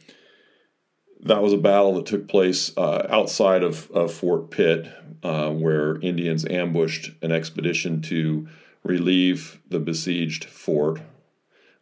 That 1.21 1.42
was 1.42 1.52
a 1.52 1.59
battle 1.59 1.94
that 1.94 2.06
took 2.06 2.28
place 2.28 2.76
uh, 2.76 3.06
outside 3.09 3.62
of, 3.62 3.90
of, 3.92 4.12
Fort 4.12 4.50
Pitt, 4.50 4.87
uh, 5.23 5.50
where 5.50 5.99
Indians 6.00 6.44
ambushed 6.44 7.12
an 7.23 7.33
expedition 7.33 8.02
to 8.02 8.47
relieve 8.83 9.61
the 9.68 9.80
besieged 9.80 10.44
fort. 10.44 11.00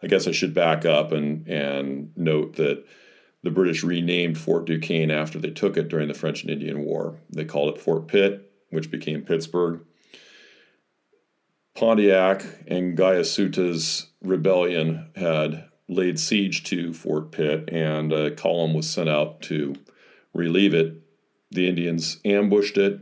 I 0.02 0.06
guess 0.06 0.26
I 0.28 0.32
should 0.32 0.54
back 0.54 0.84
up 0.84 1.12
and, 1.12 1.46
and 1.48 2.12
note 2.16 2.54
that 2.56 2.84
the 3.42 3.50
British 3.50 3.82
renamed 3.82 4.38
Fort 4.38 4.66
Duquesne 4.66 5.10
after 5.10 5.38
they 5.38 5.50
took 5.50 5.76
it 5.76 5.88
during 5.88 6.08
the 6.08 6.14
French 6.14 6.42
and 6.42 6.50
Indian 6.50 6.84
War. 6.84 7.18
They 7.30 7.44
called 7.44 7.74
it 7.74 7.80
Fort 7.80 8.06
Pitt, 8.06 8.52
which 8.70 8.90
became 8.90 9.22
Pittsburgh. 9.22 9.80
Pontiac 11.74 12.44
and 12.66 12.96
Guyasuta's 12.96 14.08
rebellion 14.20 15.10
had 15.16 15.68
laid 15.88 16.18
siege 16.18 16.64
to 16.64 16.92
Fort 16.92 17.32
Pitt, 17.32 17.68
and 17.70 18.12
a 18.12 18.30
column 18.30 18.74
was 18.74 18.88
sent 18.88 19.08
out 19.08 19.42
to 19.42 19.74
relieve 20.32 20.74
it. 20.74 20.94
The 21.50 21.68
Indians 21.68 22.18
ambushed 22.24 22.78
it, 22.78 23.00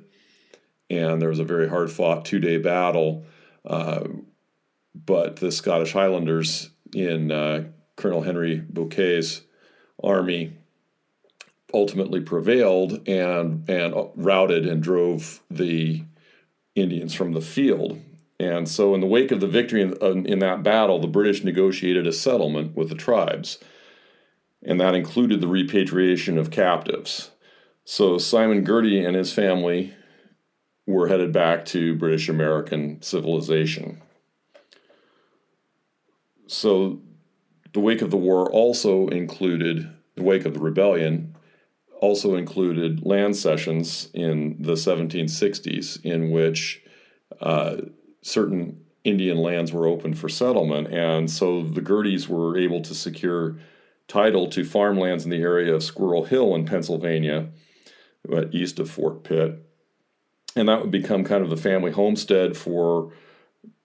and 0.89 1.21
there 1.21 1.29
was 1.29 1.39
a 1.39 1.45
very 1.45 1.69
hard 1.69 1.91
fought 1.91 2.25
two 2.25 2.41
day 2.41 2.59
battle. 2.59 3.25
Uh, 3.65 4.09
but 4.95 5.37
the 5.37 5.53
Scottish 5.53 5.93
Highlanders 5.93 6.71
in 6.95 7.31
uh, 7.31 7.65
Colonel 7.97 8.23
Henry 8.23 8.57
Bouquet's 8.57 9.43
army 10.03 10.53
ultimately 11.73 12.21
prevailed 12.21 13.07
and 13.09 13.69
and 13.69 13.95
routed 14.17 14.67
and 14.67 14.83
drove 14.83 15.41
the 15.51 16.03
Indians 16.75 17.15
from 17.15 17.33
the 17.33 17.41
field. 17.41 18.01
And 18.41 18.67
so, 18.67 18.95
in 18.95 19.03
the 19.03 19.07
wake 19.07 19.33
of 19.33 19.41
the 19.41 19.47
victory 19.47 19.83
in, 19.83 20.25
in 20.25 20.39
that 20.39 20.63
battle, 20.63 20.99
the 20.99 21.07
British 21.07 21.45
negotiated 21.45 22.07
a 22.07 22.13
settlement 22.13 22.75
with 22.75 22.89
the 22.89 22.95
tribes, 22.95 23.59
and 24.63 24.81
that 24.81 24.95
included 24.95 25.43
the 25.43 25.47
repatriation 25.47 26.39
of 26.39 26.51
captives. 26.51 27.33
So, 27.85 28.17
Simon 28.17 28.65
Girty 28.65 29.05
and 29.05 29.15
his 29.15 29.31
family 29.31 29.93
were 30.87 31.09
headed 31.09 31.33
back 31.33 31.67
to 31.67 31.95
British 31.97 32.31
American 32.31 33.03
civilization. 33.03 34.01
So, 36.47 37.03
the 37.75 37.81
wake 37.81 38.01
of 38.01 38.11
the 38.11 38.17
war 38.17 38.51
also 38.51 39.09
included, 39.09 39.87
the 40.15 40.23
wake 40.23 40.47
of 40.47 40.55
the 40.55 40.61
rebellion 40.61 41.37
also 42.01 42.37
included 42.37 43.05
land 43.05 43.37
cessions 43.37 44.09
in 44.15 44.57
the 44.63 44.73
1760s, 44.73 46.03
in 46.03 46.31
which 46.31 46.83
uh, 47.43 47.77
certain 48.23 48.85
Indian 49.05 49.39
lands 49.39 49.73
were 49.73 49.87
open 49.87 50.15
for 50.15 50.29
settlement. 50.29 50.89
And 50.89 51.31
so 51.31 51.63
the 51.63 51.81
Girtys 51.81 52.29
were 52.29 52.59
able 52.59 52.83
to 52.83 52.95
secure 52.95 53.57
title 54.09 54.49
to 54.49 54.65
farmlands 54.65 55.25
in 55.25 55.31
the 55.31 55.41
area 55.41 55.75
of 55.75 55.83
Squirrel 55.83 56.25
Hill 56.25 56.55
in 56.55 56.67
Pennsylvania, 56.67 57.49
uh, 58.31 58.47
east 58.51 58.79
of 58.79 58.91
Fort 58.91 59.25
Pitt. 59.25 59.65
And 60.57 60.69
that 60.69 60.81
would 60.81 60.91
become 60.91 61.25
kind 61.25 61.45
of 61.45 61.51
the 61.51 61.57
family 61.57 61.93
homestead 61.93 62.57
for 62.57 63.13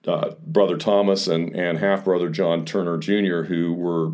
uh, 0.06 0.34
brother 0.44 0.76
Thomas 0.76 1.26
and, 1.26 1.54
and 1.54 1.78
half 1.78 2.04
brother 2.04 2.28
John 2.28 2.64
Turner 2.64 2.98
Jr., 2.98 3.44
who 3.44 3.72
were 3.72 4.12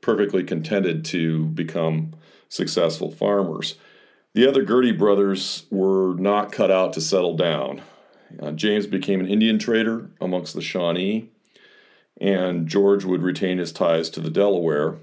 perfectly 0.00 0.44
contented 0.44 1.04
to 1.06 1.46
become 1.46 2.12
successful 2.48 3.10
farmers. 3.10 3.74
The 4.34 4.48
other 4.48 4.62
Girty 4.62 4.92
brothers 4.92 5.66
were 5.70 6.14
not 6.14 6.52
cut 6.52 6.70
out 6.70 6.92
to 6.92 7.00
settle 7.00 7.36
down. 7.36 7.82
Uh, 8.40 8.52
James 8.52 8.86
became 8.86 9.20
an 9.20 9.28
Indian 9.28 9.58
trader 9.58 10.10
amongst 10.20 10.54
the 10.54 10.62
Shawnee, 10.62 11.30
and 12.20 12.66
George 12.66 13.04
would 13.04 13.22
retain 13.22 13.58
his 13.58 13.72
ties 13.72 14.10
to 14.10 14.20
the 14.20 14.30
Delaware. 14.30 14.96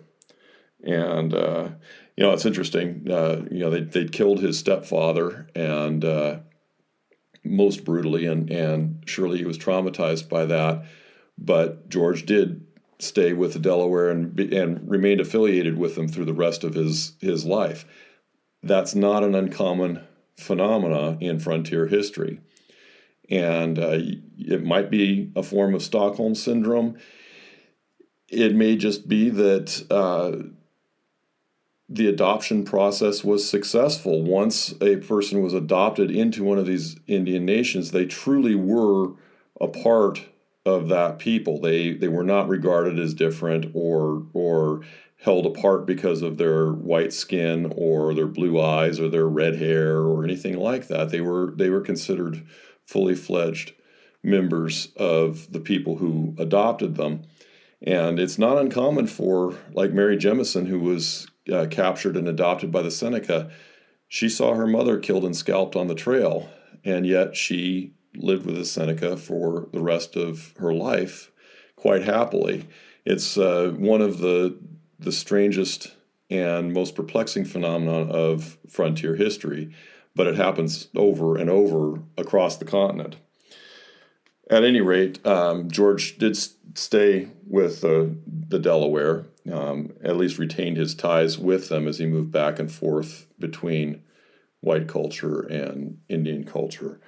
And 0.84 1.34
uh, 1.34 1.70
you 2.16 2.24
know, 2.24 2.34
it's 2.34 2.46
interesting. 2.46 3.08
Uh, 3.10 3.46
you 3.50 3.60
know, 3.60 3.70
they 3.70 3.82
they 3.82 4.06
killed 4.06 4.40
his 4.40 4.60
stepfather, 4.60 5.48
and 5.56 6.06
uh, 6.06 6.40
most 7.46 7.86
brutally, 7.86 8.26
and, 8.26 8.50
and 8.50 9.04
surely 9.06 9.38
he 9.38 9.46
was 9.46 9.58
traumatized 9.58 10.28
by 10.28 10.46
that. 10.46 10.86
But 11.38 11.90
George 11.90 12.26
did 12.26 12.66
stay 13.00 13.34
with 13.34 13.54
the 13.54 13.60
Delaware 13.60 14.10
and, 14.10 14.40
and 14.40 14.90
remained 14.90 15.22
affiliated 15.22 15.78
with 15.78 15.96
them 15.96 16.08
through 16.08 16.26
the 16.26 16.34
rest 16.34 16.64
of 16.64 16.74
his, 16.74 17.14
his 17.20 17.46
life. 17.46 17.86
That's 18.64 18.96
not 18.96 19.24
an 19.24 19.36
uncommon 19.36 20.02
phenomena 20.38 21.18
in 21.20 21.40
frontier 21.40 21.88
history. 21.88 22.40
And 23.30 23.80
uh, 23.80 24.00
it 24.38 24.64
might 24.64 24.92
be 24.92 25.32
a 25.36 25.44
form 25.44 25.74
of 25.74 25.82
Stockholm 25.82 26.36
syndrome. 26.36 26.98
It 28.28 28.56
may 28.56 28.76
just 28.76 29.08
be 29.08 29.30
that 29.30 29.86
uh, 29.90 30.50
the 31.88 32.08
adoption 32.08 32.64
process 32.64 33.24
was 33.24 33.48
successful. 33.48 34.24
Once 34.24 34.74
a 34.82 34.98
person 34.98 35.42
was 35.42 35.54
adopted 35.54 36.10
into 36.10 36.44
one 36.44 36.58
of 36.58 36.66
these 36.66 36.98
Indian 37.08 37.46
nations, 37.46 37.92
they 37.92 38.06
truly 38.06 38.56
were 38.56 39.14
a 39.62 39.68
part 39.68 40.28
of 40.66 40.90
that 40.90 41.20
people. 41.20 41.62
They 41.62 41.94
they 41.94 42.08
were 42.08 42.24
not 42.24 42.50
regarded 42.50 42.98
as 43.00 43.14
different 43.14 43.72
or 43.74 44.24
or 44.34 44.82
held 45.22 45.46
apart 45.46 45.86
because 45.86 46.22
of 46.22 46.38
their 46.38 46.72
white 46.72 47.14
skin 47.14 47.72
or 47.76 48.14
their 48.14 48.28
blue 48.28 48.60
eyes 48.60 49.00
or 49.00 49.10
their 49.10 49.28
red 49.28 49.56
hair 49.56 49.98
or 49.98 50.24
anything 50.24 50.58
like 50.58 50.88
that. 50.88 51.10
They 51.10 51.22
were 51.22 51.54
they 51.56 51.70
were 51.70 51.82
considered 51.82 52.46
fully 52.86 53.16
fledged 53.16 53.74
members 54.24 54.90
of 54.98 55.52
the 55.52 55.60
people 55.60 55.98
who 55.98 56.36
adopted 56.38 56.96
them. 56.96 57.24
And 57.82 58.20
it's 58.20 58.40
not 58.40 58.58
uncommon 58.58 59.08
for, 59.08 59.56
like 59.74 59.92
Mary 59.92 60.18
Jemison, 60.18 60.68
who 60.68 60.80
was 60.80 61.28
uh, 61.52 61.68
captured 61.70 62.18
and 62.18 62.28
adopted 62.28 62.72
by 62.72 62.82
the 62.82 62.92
Seneca, 62.92 63.52
she 64.08 64.30
saw 64.30 64.54
her 64.54 64.68
mother 64.68 64.98
killed 64.98 65.26
and 65.26 65.36
scalped 65.36 65.76
on 65.76 65.88
the 65.88 65.96
trail, 65.96 66.50
and 66.84 67.06
yet 67.06 67.36
she 67.36 67.94
lived 68.16 68.46
with 68.46 68.56
the 68.56 68.66
Seneca 68.66 69.18
for 69.18 69.68
the 69.74 69.82
rest 69.82 70.16
of 70.16 70.54
her 70.58 70.74
life 70.74 71.32
quite 71.76 72.04
happily. 72.04 72.66
It's 73.06 73.38
uh, 73.38 73.74
one 73.78 74.02
of 74.02 74.20
the 74.20 74.58
the 74.98 75.12
strangest 75.12 75.94
and 76.30 76.74
most 76.74 76.96
perplexing 76.96 77.46
phenomenon 77.46 78.10
of 78.10 78.58
frontier 78.70 79.16
history, 79.16 79.76
but 80.16 80.28
it 80.28 80.36
happens 80.36 80.88
over 80.96 81.38
and 81.38 81.50
over 81.50 82.02
across 82.18 82.58
the 82.58 82.66
continent. 82.66 83.18
At 84.50 84.64
any 84.64 84.82
rate, 84.82 85.26
um, 85.26 85.70
George 85.70 86.18
did 86.18 86.38
stay 86.78 87.30
with 87.48 87.84
uh, 87.84 88.06
the 88.48 88.60
Delaware, 88.60 89.26
um, 89.52 89.94
at 90.04 90.18
least 90.18 90.38
retained 90.38 90.78
his 90.78 90.94
ties 90.94 91.38
with 91.38 91.70
them 91.70 91.88
as 91.88 91.98
he 91.98 92.06
moved 92.06 92.32
back 92.32 92.60
and 92.60 92.72
forth 92.72 93.28
between 93.40 94.04
white 94.62 94.88
culture 94.88 95.42
and 95.42 96.00
Indian 96.10 96.44
culture. 96.44 97.00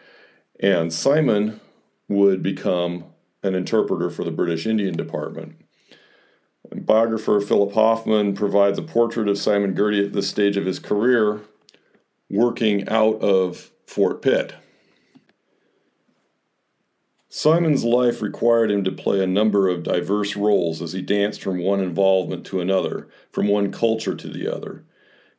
And 0.60 0.92
Simon 0.92 1.60
would 2.08 2.42
become 2.42 3.06
an 3.44 3.54
interpreter 3.56 4.10
for 4.10 4.24
the 4.24 4.32
British 4.32 4.66
Indian 4.66 4.96
Department. 4.96 5.56
Biographer 6.76 7.40
Philip 7.40 7.74
Hoffman 7.74 8.34
provides 8.34 8.78
a 8.78 8.84
portrait 8.84 9.28
of 9.28 9.38
Simon 9.38 9.74
Girty 9.74 10.04
at 10.04 10.14
this 10.14 10.28
stage 10.28 10.58
of 10.58 10.66
his 10.66 10.80
career, 10.80 11.42
working 12.30 12.88
out 12.90 13.22
of 13.22 13.72
Fort 13.86 14.22
Pitt. 14.22 14.54
Simon's 17.30 17.84
life 17.84 18.22
required 18.22 18.72
him 18.72 18.84
to 18.84 18.92
play 18.92 19.24
a 19.24 19.28
number 19.28 19.70
of 19.70 19.84
diverse 19.84 20.36
roles 20.36 20.82
as 20.82 20.94
he 20.94 21.02
danced 21.02 21.42
from 21.42 21.60
one 21.60 21.80
involvement 21.80 22.46
to 22.48 22.60
another, 22.60 23.08
from 23.32 23.48
one 23.48 23.72
culture 23.72 24.16
to 24.16 24.28
the 24.28 24.52
other. 24.54 24.84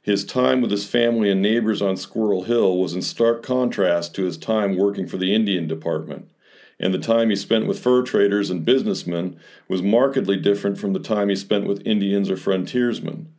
His 0.01 0.25
time 0.25 0.61
with 0.61 0.71
his 0.71 0.87
family 0.87 1.31
and 1.31 1.43
neighbors 1.43 1.83
on 1.83 1.97
Squirrel 1.97 2.45
Hill 2.45 2.79
was 2.79 2.95
in 2.95 3.03
stark 3.03 3.43
contrast 3.43 4.15
to 4.15 4.25
his 4.25 4.39
time 4.39 4.77
working 4.77 5.07
for 5.07 5.17
the 5.17 5.35
Indian 5.35 5.67
Department, 5.67 6.31
and 6.79 6.95
the 6.95 6.99
time 6.99 7.31
he 7.31 7.37
spent 7.37 7.67
with 7.67 7.81
fur 7.81 8.03
traders 8.03 8.49
and 8.49 8.65
businessmen 8.65 9.39
was 9.67 9.83
markedly 9.83 10.37
different 10.37 10.79
from 10.79 10.93
the 10.93 11.01
time 11.01 11.29
he 11.29 11.37
spent 11.37 11.67
with 11.67 11.87
Indians 11.87 12.31
or 12.31 12.37
frontiersmen. 12.37 13.33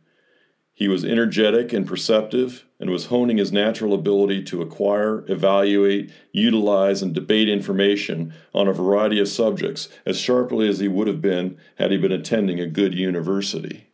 He 0.80 0.88
was 0.88 1.04
energetic 1.04 1.74
and 1.74 1.86
perceptive 1.86 2.64
and 2.80 2.88
was 2.88 3.06
honing 3.06 3.36
his 3.36 3.52
natural 3.52 3.92
ability 3.92 4.42
to 4.44 4.62
acquire, 4.62 5.30
evaluate, 5.30 6.10
utilize, 6.32 7.02
and 7.02 7.14
debate 7.14 7.50
information 7.50 8.32
on 8.54 8.66
a 8.66 8.72
variety 8.72 9.20
of 9.20 9.28
subjects 9.28 9.90
as 10.06 10.18
sharply 10.18 10.66
as 10.70 10.78
he 10.78 10.88
would 10.88 11.06
have 11.06 11.20
been 11.20 11.58
had 11.74 11.90
he 11.90 11.98
been 11.98 12.10
attending 12.10 12.58
a 12.58 12.66
good 12.66 12.94
university. 12.94 13.88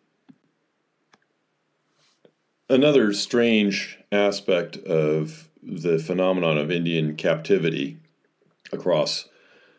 Another 2.71 3.13
strange 3.13 3.99
aspect 4.13 4.76
of 4.76 5.49
the 5.61 5.99
phenomenon 5.99 6.56
of 6.56 6.71
Indian 6.71 7.17
captivity 7.17 7.99
across 8.73 9.28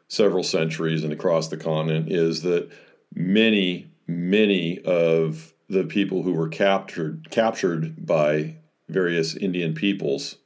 several 0.10 0.44
centuries 0.44 1.06
and 1.06 1.14
across 1.14 1.48
the 1.48 1.56
continent 1.56 2.12
is 2.12 2.42
that 2.42 2.70
many, 3.16 3.88
many 4.08 4.80
of 4.80 5.54
the 5.70 5.84
people 5.84 6.24
who 6.24 6.34
were 6.34 6.48
captured 6.48 7.28
captured 7.30 8.06
by 8.06 8.56
various 8.88 9.36
Indian 9.36 9.74
peoples 9.74 10.38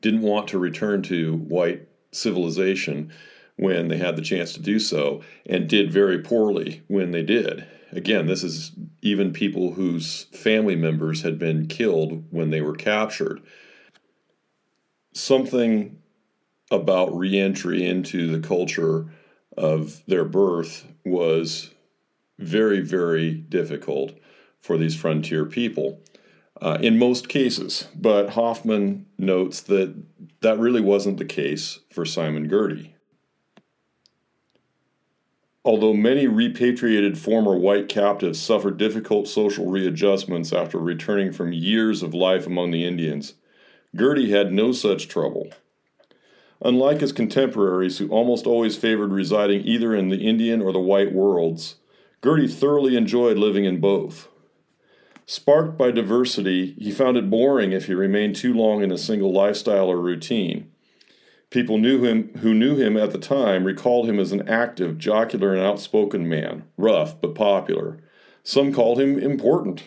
didn't 0.00 0.22
want 0.22 0.48
to 0.48 0.58
return 0.58 1.02
to 1.02 1.34
white 1.34 1.88
civilization 2.12 3.12
when 3.56 3.88
they 3.88 3.96
had 3.96 4.16
the 4.16 4.22
chance 4.22 4.52
to 4.52 4.60
do 4.60 4.78
so 4.78 5.22
and 5.46 5.68
did 5.68 5.92
very 5.92 6.18
poorly 6.18 6.82
when 6.88 7.10
they 7.10 7.22
did. 7.22 7.66
Again, 7.92 8.26
this 8.26 8.42
is 8.42 8.72
even 9.00 9.32
people 9.32 9.72
whose 9.72 10.24
family 10.24 10.76
members 10.76 11.22
had 11.22 11.38
been 11.38 11.66
killed 11.66 12.24
when 12.30 12.50
they 12.50 12.60
were 12.60 12.74
captured. 12.74 13.40
Something 15.14 15.98
about 16.70 17.16
reentry 17.16 17.86
into 17.86 18.30
the 18.30 18.46
culture 18.46 19.06
of 19.56 20.02
their 20.06 20.24
birth 20.24 20.86
was 21.04 21.70
very, 22.38 22.80
very 22.80 23.32
difficult 23.32 24.12
for 24.60 24.76
these 24.76 24.96
frontier 24.96 25.44
people 25.44 26.00
uh, 26.60 26.78
in 26.80 26.98
most 26.98 27.28
cases. 27.28 27.88
But 27.94 28.30
Hoffman 28.30 29.06
notes 29.18 29.60
that 29.62 29.94
that 30.40 30.58
really 30.58 30.80
wasn't 30.80 31.18
the 31.18 31.24
case 31.24 31.80
for 31.90 32.04
Simon 32.04 32.48
Girty. 32.48 32.94
Although 35.64 35.94
many 35.94 36.28
repatriated 36.28 37.18
former 37.18 37.56
white 37.56 37.88
captives 37.88 38.40
suffered 38.40 38.76
difficult 38.76 39.26
social 39.26 39.66
readjustments 39.66 40.52
after 40.52 40.78
returning 40.78 41.32
from 41.32 41.52
years 41.52 42.04
of 42.04 42.14
life 42.14 42.46
among 42.46 42.70
the 42.70 42.84
Indians, 42.84 43.34
Girty 43.96 44.30
had 44.30 44.52
no 44.52 44.70
such 44.70 45.08
trouble. 45.08 45.48
Unlike 46.62 47.00
his 47.00 47.12
contemporaries, 47.12 47.98
who 47.98 48.08
almost 48.08 48.46
always 48.46 48.76
favored 48.76 49.10
residing 49.10 49.62
either 49.64 49.94
in 49.94 50.08
the 50.08 50.26
Indian 50.26 50.62
or 50.62 50.72
the 50.72 50.78
white 50.78 51.12
worlds, 51.12 51.76
Girty 52.20 52.48
thoroughly 52.48 52.96
enjoyed 52.96 53.36
living 53.36 53.64
in 53.64 53.80
both. 53.80 54.28
Sparked 55.26 55.76
by 55.76 55.90
diversity, 55.90 56.74
he 56.78 56.90
found 56.90 57.16
it 57.16 57.28
boring 57.28 57.72
if 57.72 57.86
he 57.86 57.94
remained 57.94 58.36
too 58.36 58.54
long 58.54 58.82
in 58.82 58.92
a 58.92 58.98
single 58.98 59.32
lifestyle 59.32 59.88
or 59.88 60.00
routine. 60.00 60.70
People 61.50 61.78
knew 61.78 62.04
him 62.04 62.30
who 62.38 62.54
knew 62.54 62.76
him 62.76 62.96
at 62.96 63.10
the 63.10 63.18
time 63.18 63.64
recalled 63.64 64.08
him 64.08 64.18
as 64.18 64.32
an 64.32 64.48
active, 64.48 64.98
jocular, 64.98 65.52
and 65.52 65.62
outspoken 65.62 66.28
man, 66.28 66.64
rough 66.76 67.20
but 67.20 67.34
popular. 67.34 67.98
Some 68.42 68.72
called 68.72 69.00
him 69.00 69.18
important. 69.18 69.84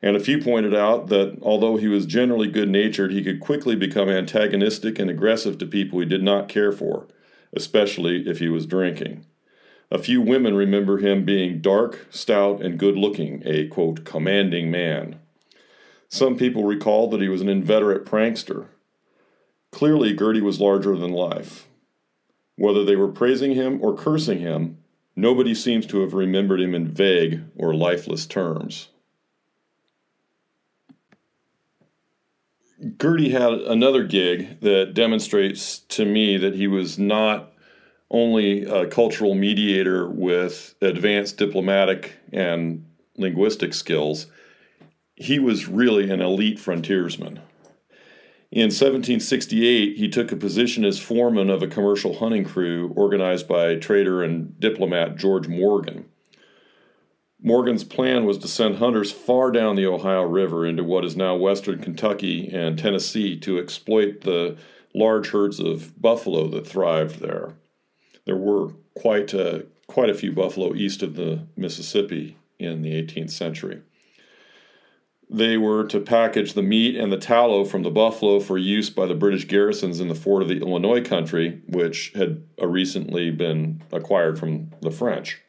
And 0.00 0.16
a 0.16 0.20
few 0.20 0.40
pointed 0.40 0.74
out 0.74 1.08
that 1.08 1.38
although 1.42 1.76
he 1.76 1.86
was 1.86 2.06
generally 2.06 2.48
good 2.48 2.68
natured, 2.68 3.12
he 3.12 3.22
could 3.22 3.40
quickly 3.40 3.76
become 3.76 4.08
antagonistic 4.08 4.98
and 4.98 5.08
aggressive 5.08 5.58
to 5.58 5.66
people 5.66 6.00
he 6.00 6.06
did 6.06 6.22
not 6.22 6.48
care 6.48 6.72
for, 6.72 7.06
especially 7.52 8.28
if 8.28 8.38
he 8.38 8.48
was 8.48 8.66
drinking. 8.66 9.24
A 9.92 9.98
few 9.98 10.22
women 10.22 10.54
remember 10.54 10.96
him 10.96 11.26
being 11.26 11.60
dark, 11.60 12.06
stout, 12.08 12.62
and 12.62 12.78
good 12.78 12.96
looking, 12.96 13.42
a 13.44 13.66
quote, 13.66 14.06
commanding 14.06 14.70
man. 14.70 15.20
Some 16.08 16.38
people 16.38 16.64
recall 16.64 17.10
that 17.10 17.20
he 17.20 17.28
was 17.28 17.42
an 17.42 17.50
inveterate 17.50 18.06
prankster. 18.06 18.68
Clearly, 19.70 20.14
Girty 20.14 20.40
was 20.40 20.58
larger 20.58 20.96
than 20.96 21.12
life. 21.12 21.68
Whether 22.56 22.86
they 22.86 22.96
were 22.96 23.12
praising 23.12 23.52
him 23.52 23.80
or 23.82 23.94
cursing 23.94 24.38
him, 24.38 24.78
nobody 25.14 25.54
seems 25.54 25.84
to 25.88 26.00
have 26.00 26.14
remembered 26.14 26.62
him 26.62 26.74
in 26.74 26.88
vague 26.88 27.42
or 27.54 27.74
lifeless 27.74 28.24
terms. 28.24 28.88
Girty 32.96 33.28
had 33.28 33.52
another 33.52 34.04
gig 34.04 34.60
that 34.60 34.94
demonstrates 34.94 35.80
to 35.80 36.06
me 36.06 36.38
that 36.38 36.54
he 36.54 36.66
was 36.66 36.98
not 36.98 37.51
only 38.12 38.64
a 38.64 38.86
cultural 38.86 39.34
mediator 39.34 40.06
with 40.06 40.74
advanced 40.82 41.38
diplomatic 41.38 42.12
and 42.30 42.86
linguistic 43.16 43.72
skills, 43.72 44.26
he 45.16 45.38
was 45.38 45.66
really 45.66 46.10
an 46.10 46.20
elite 46.20 46.60
frontiersman. 46.60 47.40
In 48.50 48.64
1768, 48.64 49.96
he 49.96 50.08
took 50.10 50.30
a 50.30 50.36
position 50.36 50.84
as 50.84 50.98
foreman 50.98 51.48
of 51.48 51.62
a 51.62 51.66
commercial 51.66 52.18
hunting 52.18 52.44
crew 52.44 52.92
organized 52.94 53.48
by 53.48 53.76
trader 53.76 54.22
and 54.22 54.60
diplomat 54.60 55.16
George 55.16 55.48
Morgan. 55.48 56.04
Morgan's 57.40 57.82
plan 57.82 58.26
was 58.26 58.36
to 58.38 58.46
send 58.46 58.76
hunters 58.76 59.10
far 59.10 59.50
down 59.50 59.74
the 59.74 59.86
Ohio 59.86 60.22
River 60.22 60.66
into 60.66 60.84
what 60.84 61.04
is 61.04 61.16
now 61.16 61.34
western 61.34 61.80
Kentucky 61.80 62.48
and 62.52 62.78
Tennessee 62.78 63.38
to 63.40 63.58
exploit 63.58 64.20
the 64.20 64.58
large 64.94 65.30
herds 65.30 65.58
of 65.58 66.00
buffalo 66.00 66.46
that 66.48 66.66
thrived 66.66 67.20
there 67.20 67.54
there 68.24 68.36
were 68.36 68.72
quite 68.94 69.32
a, 69.34 69.66
quite 69.86 70.10
a 70.10 70.14
few 70.14 70.32
buffalo 70.32 70.74
east 70.74 71.02
of 71.02 71.16
the 71.16 71.46
Mississippi 71.56 72.36
in 72.58 72.82
the 72.82 72.90
18th 73.02 73.30
century. 73.30 73.82
they 75.30 75.56
were 75.56 75.84
to 75.86 75.98
package 75.98 76.52
the 76.52 76.62
meat 76.62 76.94
and 76.94 77.10
the 77.10 77.16
tallow 77.16 77.64
from 77.64 77.82
the 77.82 77.90
buffalo 77.90 78.38
for 78.38 78.58
use 78.58 78.90
by 78.90 79.06
the 79.06 79.14
British 79.14 79.46
garrisons 79.46 79.98
in 79.98 80.08
the 80.08 80.14
fort 80.14 80.42
of 80.42 80.48
the 80.48 80.60
Illinois 80.60 81.02
country, 81.02 81.62
which 81.68 82.12
had 82.14 82.42
uh, 82.60 82.66
recently 82.66 83.30
been 83.30 83.82
acquired 83.92 84.38
from 84.38 84.70
the 84.82 84.90
French. 84.90 85.40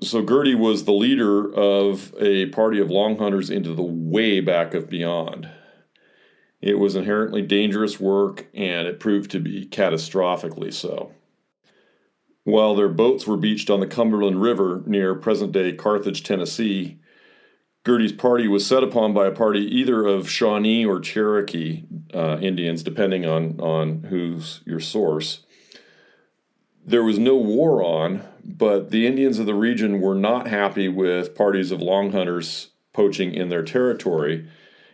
So 0.00 0.22
Girty 0.22 0.54
was 0.54 0.84
the 0.84 0.92
leader 0.92 1.52
of 1.52 2.14
a 2.20 2.46
party 2.46 2.78
of 2.78 2.88
long 2.88 3.18
hunters 3.18 3.50
into 3.50 3.74
the 3.74 3.82
way 3.82 4.40
back 4.40 4.74
of 4.74 4.88
beyond. 4.88 5.48
It 6.60 6.78
was 6.78 6.96
inherently 6.96 7.42
dangerous 7.42 8.00
work, 8.00 8.46
and 8.52 8.86
it 8.88 9.00
proved 9.00 9.30
to 9.30 9.40
be 9.40 9.66
catastrophically 9.66 10.72
so. 10.72 11.12
While 12.44 12.74
their 12.74 12.88
boats 12.88 13.26
were 13.26 13.36
beached 13.36 13.70
on 13.70 13.80
the 13.80 13.86
Cumberland 13.86 14.40
River 14.40 14.82
near 14.86 15.14
present 15.14 15.52
day 15.52 15.72
Carthage, 15.72 16.22
Tennessee, 16.22 16.98
Girty's 17.84 18.12
party 18.12 18.48
was 18.48 18.66
set 18.66 18.82
upon 18.82 19.14
by 19.14 19.26
a 19.26 19.32
party 19.32 19.60
either 19.60 20.04
of 20.04 20.28
Shawnee 20.28 20.84
or 20.84 21.00
Cherokee 21.00 21.84
uh, 22.12 22.38
Indians, 22.40 22.82
depending 22.82 23.24
on, 23.24 23.60
on 23.60 24.04
who's 24.04 24.60
your 24.66 24.80
source. 24.80 25.44
There 26.84 27.04
was 27.04 27.18
no 27.18 27.36
war 27.36 27.82
on, 27.82 28.24
but 28.44 28.90
the 28.90 29.06
Indians 29.06 29.38
of 29.38 29.46
the 29.46 29.54
region 29.54 30.00
were 30.00 30.14
not 30.14 30.48
happy 30.48 30.88
with 30.88 31.34
parties 31.34 31.70
of 31.70 31.82
long 31.82 32.12
hunters 32.12 32.68
poaching 32.92 33.34
in 33.34 33.48
their 33.48 33.62
territory, 33.62 34.48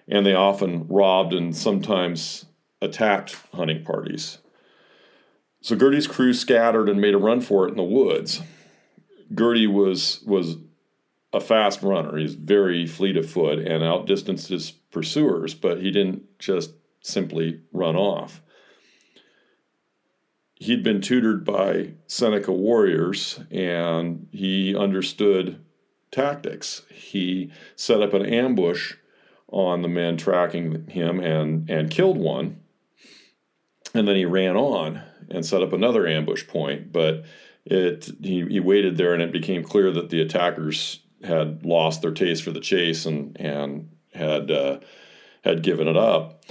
and 0.08 0.24
they 0.24 0.34
often 0.34 0.86
robbed 0.88 1.32
and 1.32 1.56
sometimes 1.56 2.46
attacked 2.80 3.36
hunting 3.52 3.84
parties. 3.84 4.38
So 5.60 5.76
Girty's 5.76 6.06
crew 6.06 6.34
scattered 6.34 6.88
and 6.88 7.00
made 7.00 7.14
a 7.14 7.18
run 7.18 7.40
for 7.40 7.66
it 7.66 7.70
in 7.70 7.76
the 7.76 7.82
woods. 7.82 8.42
Girty 9.34 9.66
was 9.66 10.22
was 10.26 10.56
a 11.32 11.40
fast 11.40 11.82
runner. 11.82 12.16
He's 12.16 12.34
very 12.34 12.86
fleet 12.86 13.16
of 13.16 13.28
foot 13.28 13.58
and 13.58 13.82
outdistanced 13.82 14.48
his 14.48 14.70
pursuers, 14.70 15.54
but 15.54 15.80
he 15.80 15.90
didn't 15.90 16.38
just 16.38 16.72
simply 17.00 17.60
run 17.72 17.96
off. 17.96 18.40
He'd 20.54 20.84
been 20.84 21.00
tutored 21.00 21.44
by 21.44 21.94
Seneca 22.06 22.52
warriors 22.52 23.40
and 23.50 24.28
he 24.30 24.76
understood 24.76 25.64
tactics. 26.12 26.82
He 26.90 27.50
set 27.74 28.00
up 28.00 28.14
an 28.14 28.24
ambush 28.24 28.94
on 29.54 29.82
the 29.82 29.88
men 29.88 30.16
tracking 30.16 30.88
him 30.88 31.20
and, 31.20 31.70
and 31.70 31.90
killed 31.90 32.18
one. 32.18 32.60
And 33.94 34.08
then 34.08 34.16
he 34.16 34.24
ran 34.24 34.56
on 34.56 35.00
and 35.30 35.46
set 35.46 35.62
up 35.62 35.72
another 35.72 36.06
ambush 36.08 36.46
point. 36.48 36.92
But 36.92 37.24
it 37.64 38.10
he, 38.20 38.44
he 38.46 38.60
waited 38.60 38.96
there, 38.96 39.14
and 39.14 39.22
it 39.22 39.32
became 39.32 39.62
clear 39.62 39.92
that 39.92 40.10
the 40.10 40.20
attackers 40.20 41.00
had 41.22 41.64
lost 41.64 42.02
their 42.02 42.10
taste 42.10 42.42
for 42.42 42.50
the 42.50 42.60
chase 42.60 43.06
and 43.06 43.40
and 43.40 43.90
had 44.12 44.50
uh, 44.50 44.80
had 45.44 45.62
given 45.62 45.88
it 45.88 45.96
up. 45.96 46.44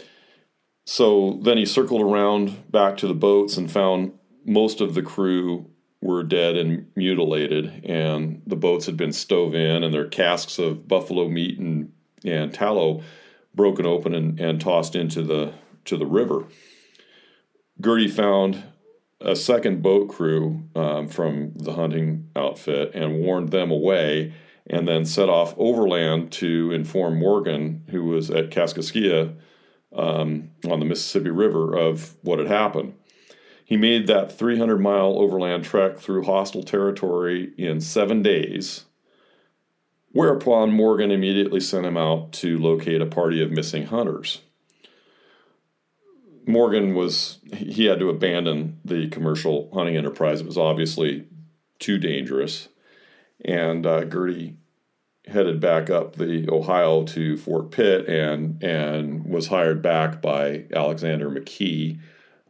So 0.86 1.40
then 1.44 1.58
he 1.58 1.66
circled 1.66 2.02
around 2.02 2.72
back 2.72 2.98
to 2.98 3.08
the 3.08 3.14
boats 3.14 3.58
and 3.58 3.72
found 3.72 4.14
most 4.46 4.82
of 4.82 4.94
the 4.94 5.02
crew 5.02 5.70
were 6.02 6.24
dead 6.24 6.58
and 6.58 6.88
mutilated, 6.96 7.86
and 7.86 8.42
the 8.48 8.56
boats 8.56 8.86
had 8.86 8.98
been 8.98 9.14
stove 9.14 9.56
in, 9.56 9.84
and 9.84 9.94
their 9.94 10.08
casks 10.08 10.58
of 10.58 10.88
buffalo 10.88 11.28
meat 11.28 11.60
and 11.60 11.93
and 12.24 12.54
tallow 12.54 13.04
broken 13.56 13.86
open 13.86 14.14
and, 14.14 14.40
and 14.40 14.60
tossed 14.60 14.96
into 14.96 15.22
the 15.22 15.54
to 15.86 15.98
the 15.98 16.06
river. 16.06 16.46
Girty 17.82 18.08
found 18.08 18.64
a 19.20 19.36
second 19.36 19.82
boat 19.82 20.10
crew 20.10 20.64
um, 20.76 21.08
from 21.08 21.54
the 21.56 21.74
hunting 21.74 22.30
outfit 22.36 22.92
and 22.94 23.20
warned 23.20 23.50
them 23.50 23.72
away, 23.72 24.34
and 24.68 24.88
then 24.88 25.06
set 25.06 25.30
off 25.30 25.54
overland 25.58 26.32
to 26.32 26.72
inform 26.72 27.18
Morgan, 27.18 27.84
who 27.90 28.06
was 28.06 28.30
at 28.30 28.50
Kaskaskia 28.50 29.36
um, 29.96 30.50
on 30.70 30.80
the 30.80 30.86
Mississippi 30.86 31.30
River, 31.30 31.76
of 31.76 32.16
what 32.22 32.40
had 32.40 32.48
happened. 32.48 32.94
He 33.66 33.78
made 33.78 34.08
that 34.08 34.38
300 34.38 34.78
mile 34.78 35.18
overland 35.18 35.64
trek 35.64 35.98
through 35.98 36.26
hostile 36.26 36.64
territory 36.64 37.54
in 37.58 37.80
seven 37.80 38.22
days, 38.22 38.86
whereupon 40.14 40.72
Morgan 40.72 41.12
immediately 41.12 41.60
sent 41.60 41.86
him 41.86 41.98
out 41.98 42.32
to 42.34 42.58
locate 42.58 43.02
a 43.02 43.06
party 43.06 43.42
of 43.44 43.52
missing 43.52 43.88
hunters. 43.88 44.42
Morgan 46.46 46.94
was 46.94 47.40
he 47.54 47.86
had 47.86 48.00
to 48.00 48.10
abandon 48.10 48.80
the 48.86 49.08
commercial 49.10 49.70
hunting 49.74 49.98
enterprise. 49.98 50.42
It 50.42 50.48
was 50.48 50.58
obviously 50.58 51.26
too 51.80 51.98
dangerous, 51.98 52.70
and 53.44 53.86
uh, 53.86 54.04
Girty 54.06 54.56
headed 55.28 55.62
back 55.62 55.90
up 55.90 56.18
the 56.18 56.50
Ohio 56.50 57.06
to 57.06 57.38
Fort 57.38 57.72
Pitt 57.72 58.08
and 58.08 58.62
and 58.62 59.26
was 59.26 59.48
hired 59.48 59.82
back 59.82 60.22
by 60.22 60.66
Alexander 60.76 61.30
McKee, 61.30 62.00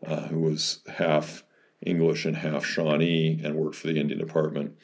uh, 0.05 0.27
who 0.27 0.39
was 0.39 0.79
half 0.97 1.43
English 1.85 2.25
and 2.25 2.37
half 2.37 2.65
Shawnee 2.65 3.39
and 3.43 3.55
worked 3.55 3.75
for 3.75 3.87
the 3.87 3.99
Indian 3.99 4.19
Department. 4.19 4.75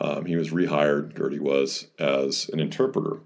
Um, 0.00 0.26
he 0.26 0.36
was 0.36 0.50
rehired. 0.50 1.14
Girty 1.14 1.38
was 1.38 1.88
as 1.98 2.48
an 2.52 2.60
interpreter. 2.60 3.20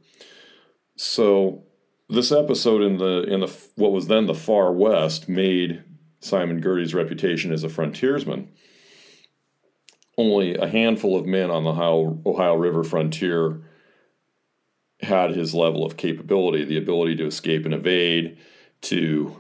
So 0.97 1.65
this 2.09 2.31
episode 2.31 2.83
in 2.83 2.99
the 2.99 3.23
in 3.23 3.41
the 3.41 3.53
what 3.77 3.93
was 3.93 4.07
then 4.07 4.27
the 4.27 4.35
far 4.35 4.73
west 4.73 5.29
made 5.29 5.83
Simon 6.21 6.61
Girty's 6.61 6.95
reputation 6.95 7.53
as 7.53 7.65
a 7.65 7.69
frontiersman. 7.69 8.49
Only 10.17 10.55
a 10.55 10.69
handful 10.69 11.19
of 11.19 11.27
men 11.27 11.51
on 11.51 11.65
the 11.65 11.71
Ohio, 11.71 12.21
Ohio 12.25 12.55
River 12.55 12.85
frontier 12.85 13.63
had 15.01 15.33
his 15.33 15.55
level 15.55 15.85
of 15.85 15.97
capability, 15.97 16.65
the 16.65 16.79
ability 16.79 17.17
to 17.17 17.27
escape 17.27 17.65
and 17.65 17.75
evade, 17.75 18.39
to 18.83 19.37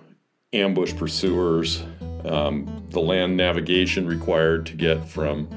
ambush 0.52 0.94
pursuers, 0.94 1.84
um, 2.24 2.84
the 2.90 3.00
land 3.00 3.36
navigation 3.36 4.06
required 4.06 4.66
to 4.66 4.74
get 4.74 5.08
from 5.08 5.48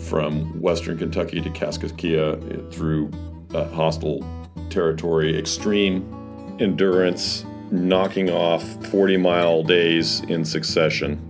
from 0.00 0.60
western 0.60 0.98
Kentucky 0.98 1.40
to 1.40 1.50
Kaskaskia 1.50 2.72
through 2.72 3.10
uh, 3.54 3.64
hostile 3.68 4.24
territory, 4.70 5.38
extreme 5.38 6.56
endurance, 6.58 7.44
knocking 7.70 8.30
off 8.30 8.62
40 8.86 9.16
mile 9.16 9.62
days 9.62 10.20
in 10.20 10.44
succession. 10.44 11.26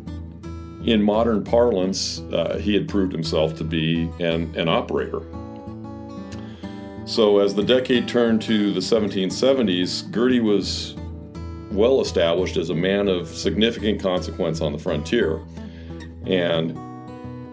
In 0.85 1.03
modern 1.03 1.45
parlance, 1.45 2.21
uh, 2.33 2.59
he 2.59 2.73
had 2.75 2.89
proved 2.89 3.13
himself 3.13 3.57
to 3.59 3.65
be 3.65 4.11
an, 4.19 4.55
an 4.57 4.69
operator. 4.69 5.21
So, 7.05 7.39
as 7.39 7.55
the 7.55 7.63
decade 7.63 8.09
turned 8.09 8.41
to 8.43 8.73
the 8.73 8.81
1770s, 8.81 10.11
Girty 10.11 10.41
was 10.41 10.95
well 11.71 12.01
established 12.01 12.57
as 12.57 12.71
a 12.71 12.75
man 12.75 13.09
of 13.09 13.29
significant 13.29 14.01
consequence 14.01 14.61
on 14.61 14.73
the 14.73 14.79
frontier, 14.79 15.41
and 16.27 16.77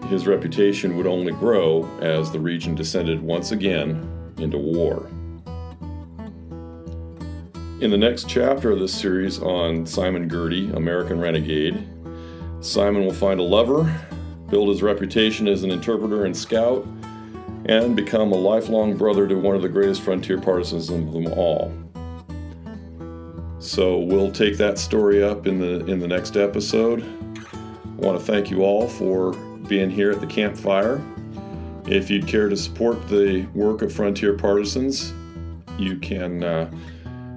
his 0.08 0.26
reputation 0.26 0.96
would 0.96 1.06
only 1.06 1.32
grow 1.32 1.84
as 2.00 2.32
the 2.32 2.40
region 2.40 2.74
descended 2.74 3.22
once 3.22 3.52
again 3.52 4.34
into 4.38 4.56
war. 4.56 5.10
In 7.80 7.90
the 7.90 7.98
next 7.98 8.28
chapter 8.28 8.70
of 8.70 8.80
this 8.80 8.92
series 8.92 9.38
on 9.38 9.86
Simon 9.86 10.26
Girty, 10.26 10.70
American 10.72 11.20
Renegade, 11.20 11.86
Simon 12.60 13.04
will 13.04 13.12
find 13.12 13.38
a 13.38 13.42
lover, 13.42 13.84
build 14.50 14.70
his 14.70 14.82
reputation 14.82 15.46
as 15.46 15.62
an 15.62 15.70
interpreter 15.70 16.24
and 16.24 16.36
scout, 16.36 16.84
and 17.66 17.94
become 17.94 18.32
a 18.32 18.36
lifelong 18.36 18.96
brother 18.96 19.28
to 19.28 19.36
one 19.36 19.54
of 19.54 19.62
the 19.62 19.68
greatest 19.68 20.00
frontier 20.02 20.40
partisans 20.40 20.88
of 20.88 21.12
them 21.12 21.26
all. 21.34 21.72
So 23.60 23.98
we'll 23.98 24.32
take 24.32 24.56
that 24.56 24.78
story 24.78 25.22
up 25.22 25.46
in 25.46 25.58
the 25.58 25.84
in 25.86 25.98
the 25.98 26.08
next 26.08 26.36
episode. 26.36 27.02
I 27.02 28.00
want 28.00 28.18
to 28.18 28.24
thank 28.24 28.50
you 28.50 28.62
all 28.62 28.88
for 28.88 29.34
being 29.68 29.90
here 29.90 30.10
at 30.10 30.20
the 30.20 30.26
campfire. 30.26 31.00
If 31.86 32.10
you'd 32.10 32.26
care 32.26 32.48
to 32.48 32.56
support 32.56 33.08
the 33.08 33.46
work 33.54 33.82
of 33.82 33.92
Frontier 33.92 34.34
Partisans, 34.34 35.12
you 35.78 35.96
can 35.96 36.42
uh, 36.42 36.70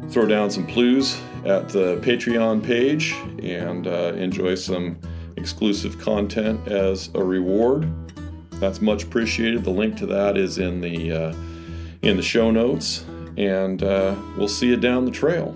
throw 0.09 0.25
down 0.25 0.49
some 0.49 0.65
clues 0.67 1.19
at 1.45 1.69
the 1.69 1.97
Patreon 1.97 2.63
page 2.63 3.13
and 3.41 3.87
uh, 3.87 4.13
enjoy 4.15 4.55
some 4.55 4.97
exclusive 5.37 5.97
content 5.99 6.67
as 6.67 7.09
a 7.15 7.23
reward. 7.23 7.91
That's 8.53 8.81
much 8.81 9.03
appreciated. 9.03 9.63
The 9.63 9.71
link 9.71 9.97
to 9.97 10.05
that 10.07 10.37
is 10.37 10.57
in 10.57 10.81
the 10.81 11.11
uh, 11.11 11.35
in 12.01 12.17
the 12.17 12.23
show 12.23 12.51
notes, 12.51 13.05
and 13.37 13.81
uh, 13.83 14.15
we'll 14.37 14.47
see 14.47 14.67
you 14.67 14.77
down 14.77 15.05
the 15.05 15.11
trail. 15.11 15.55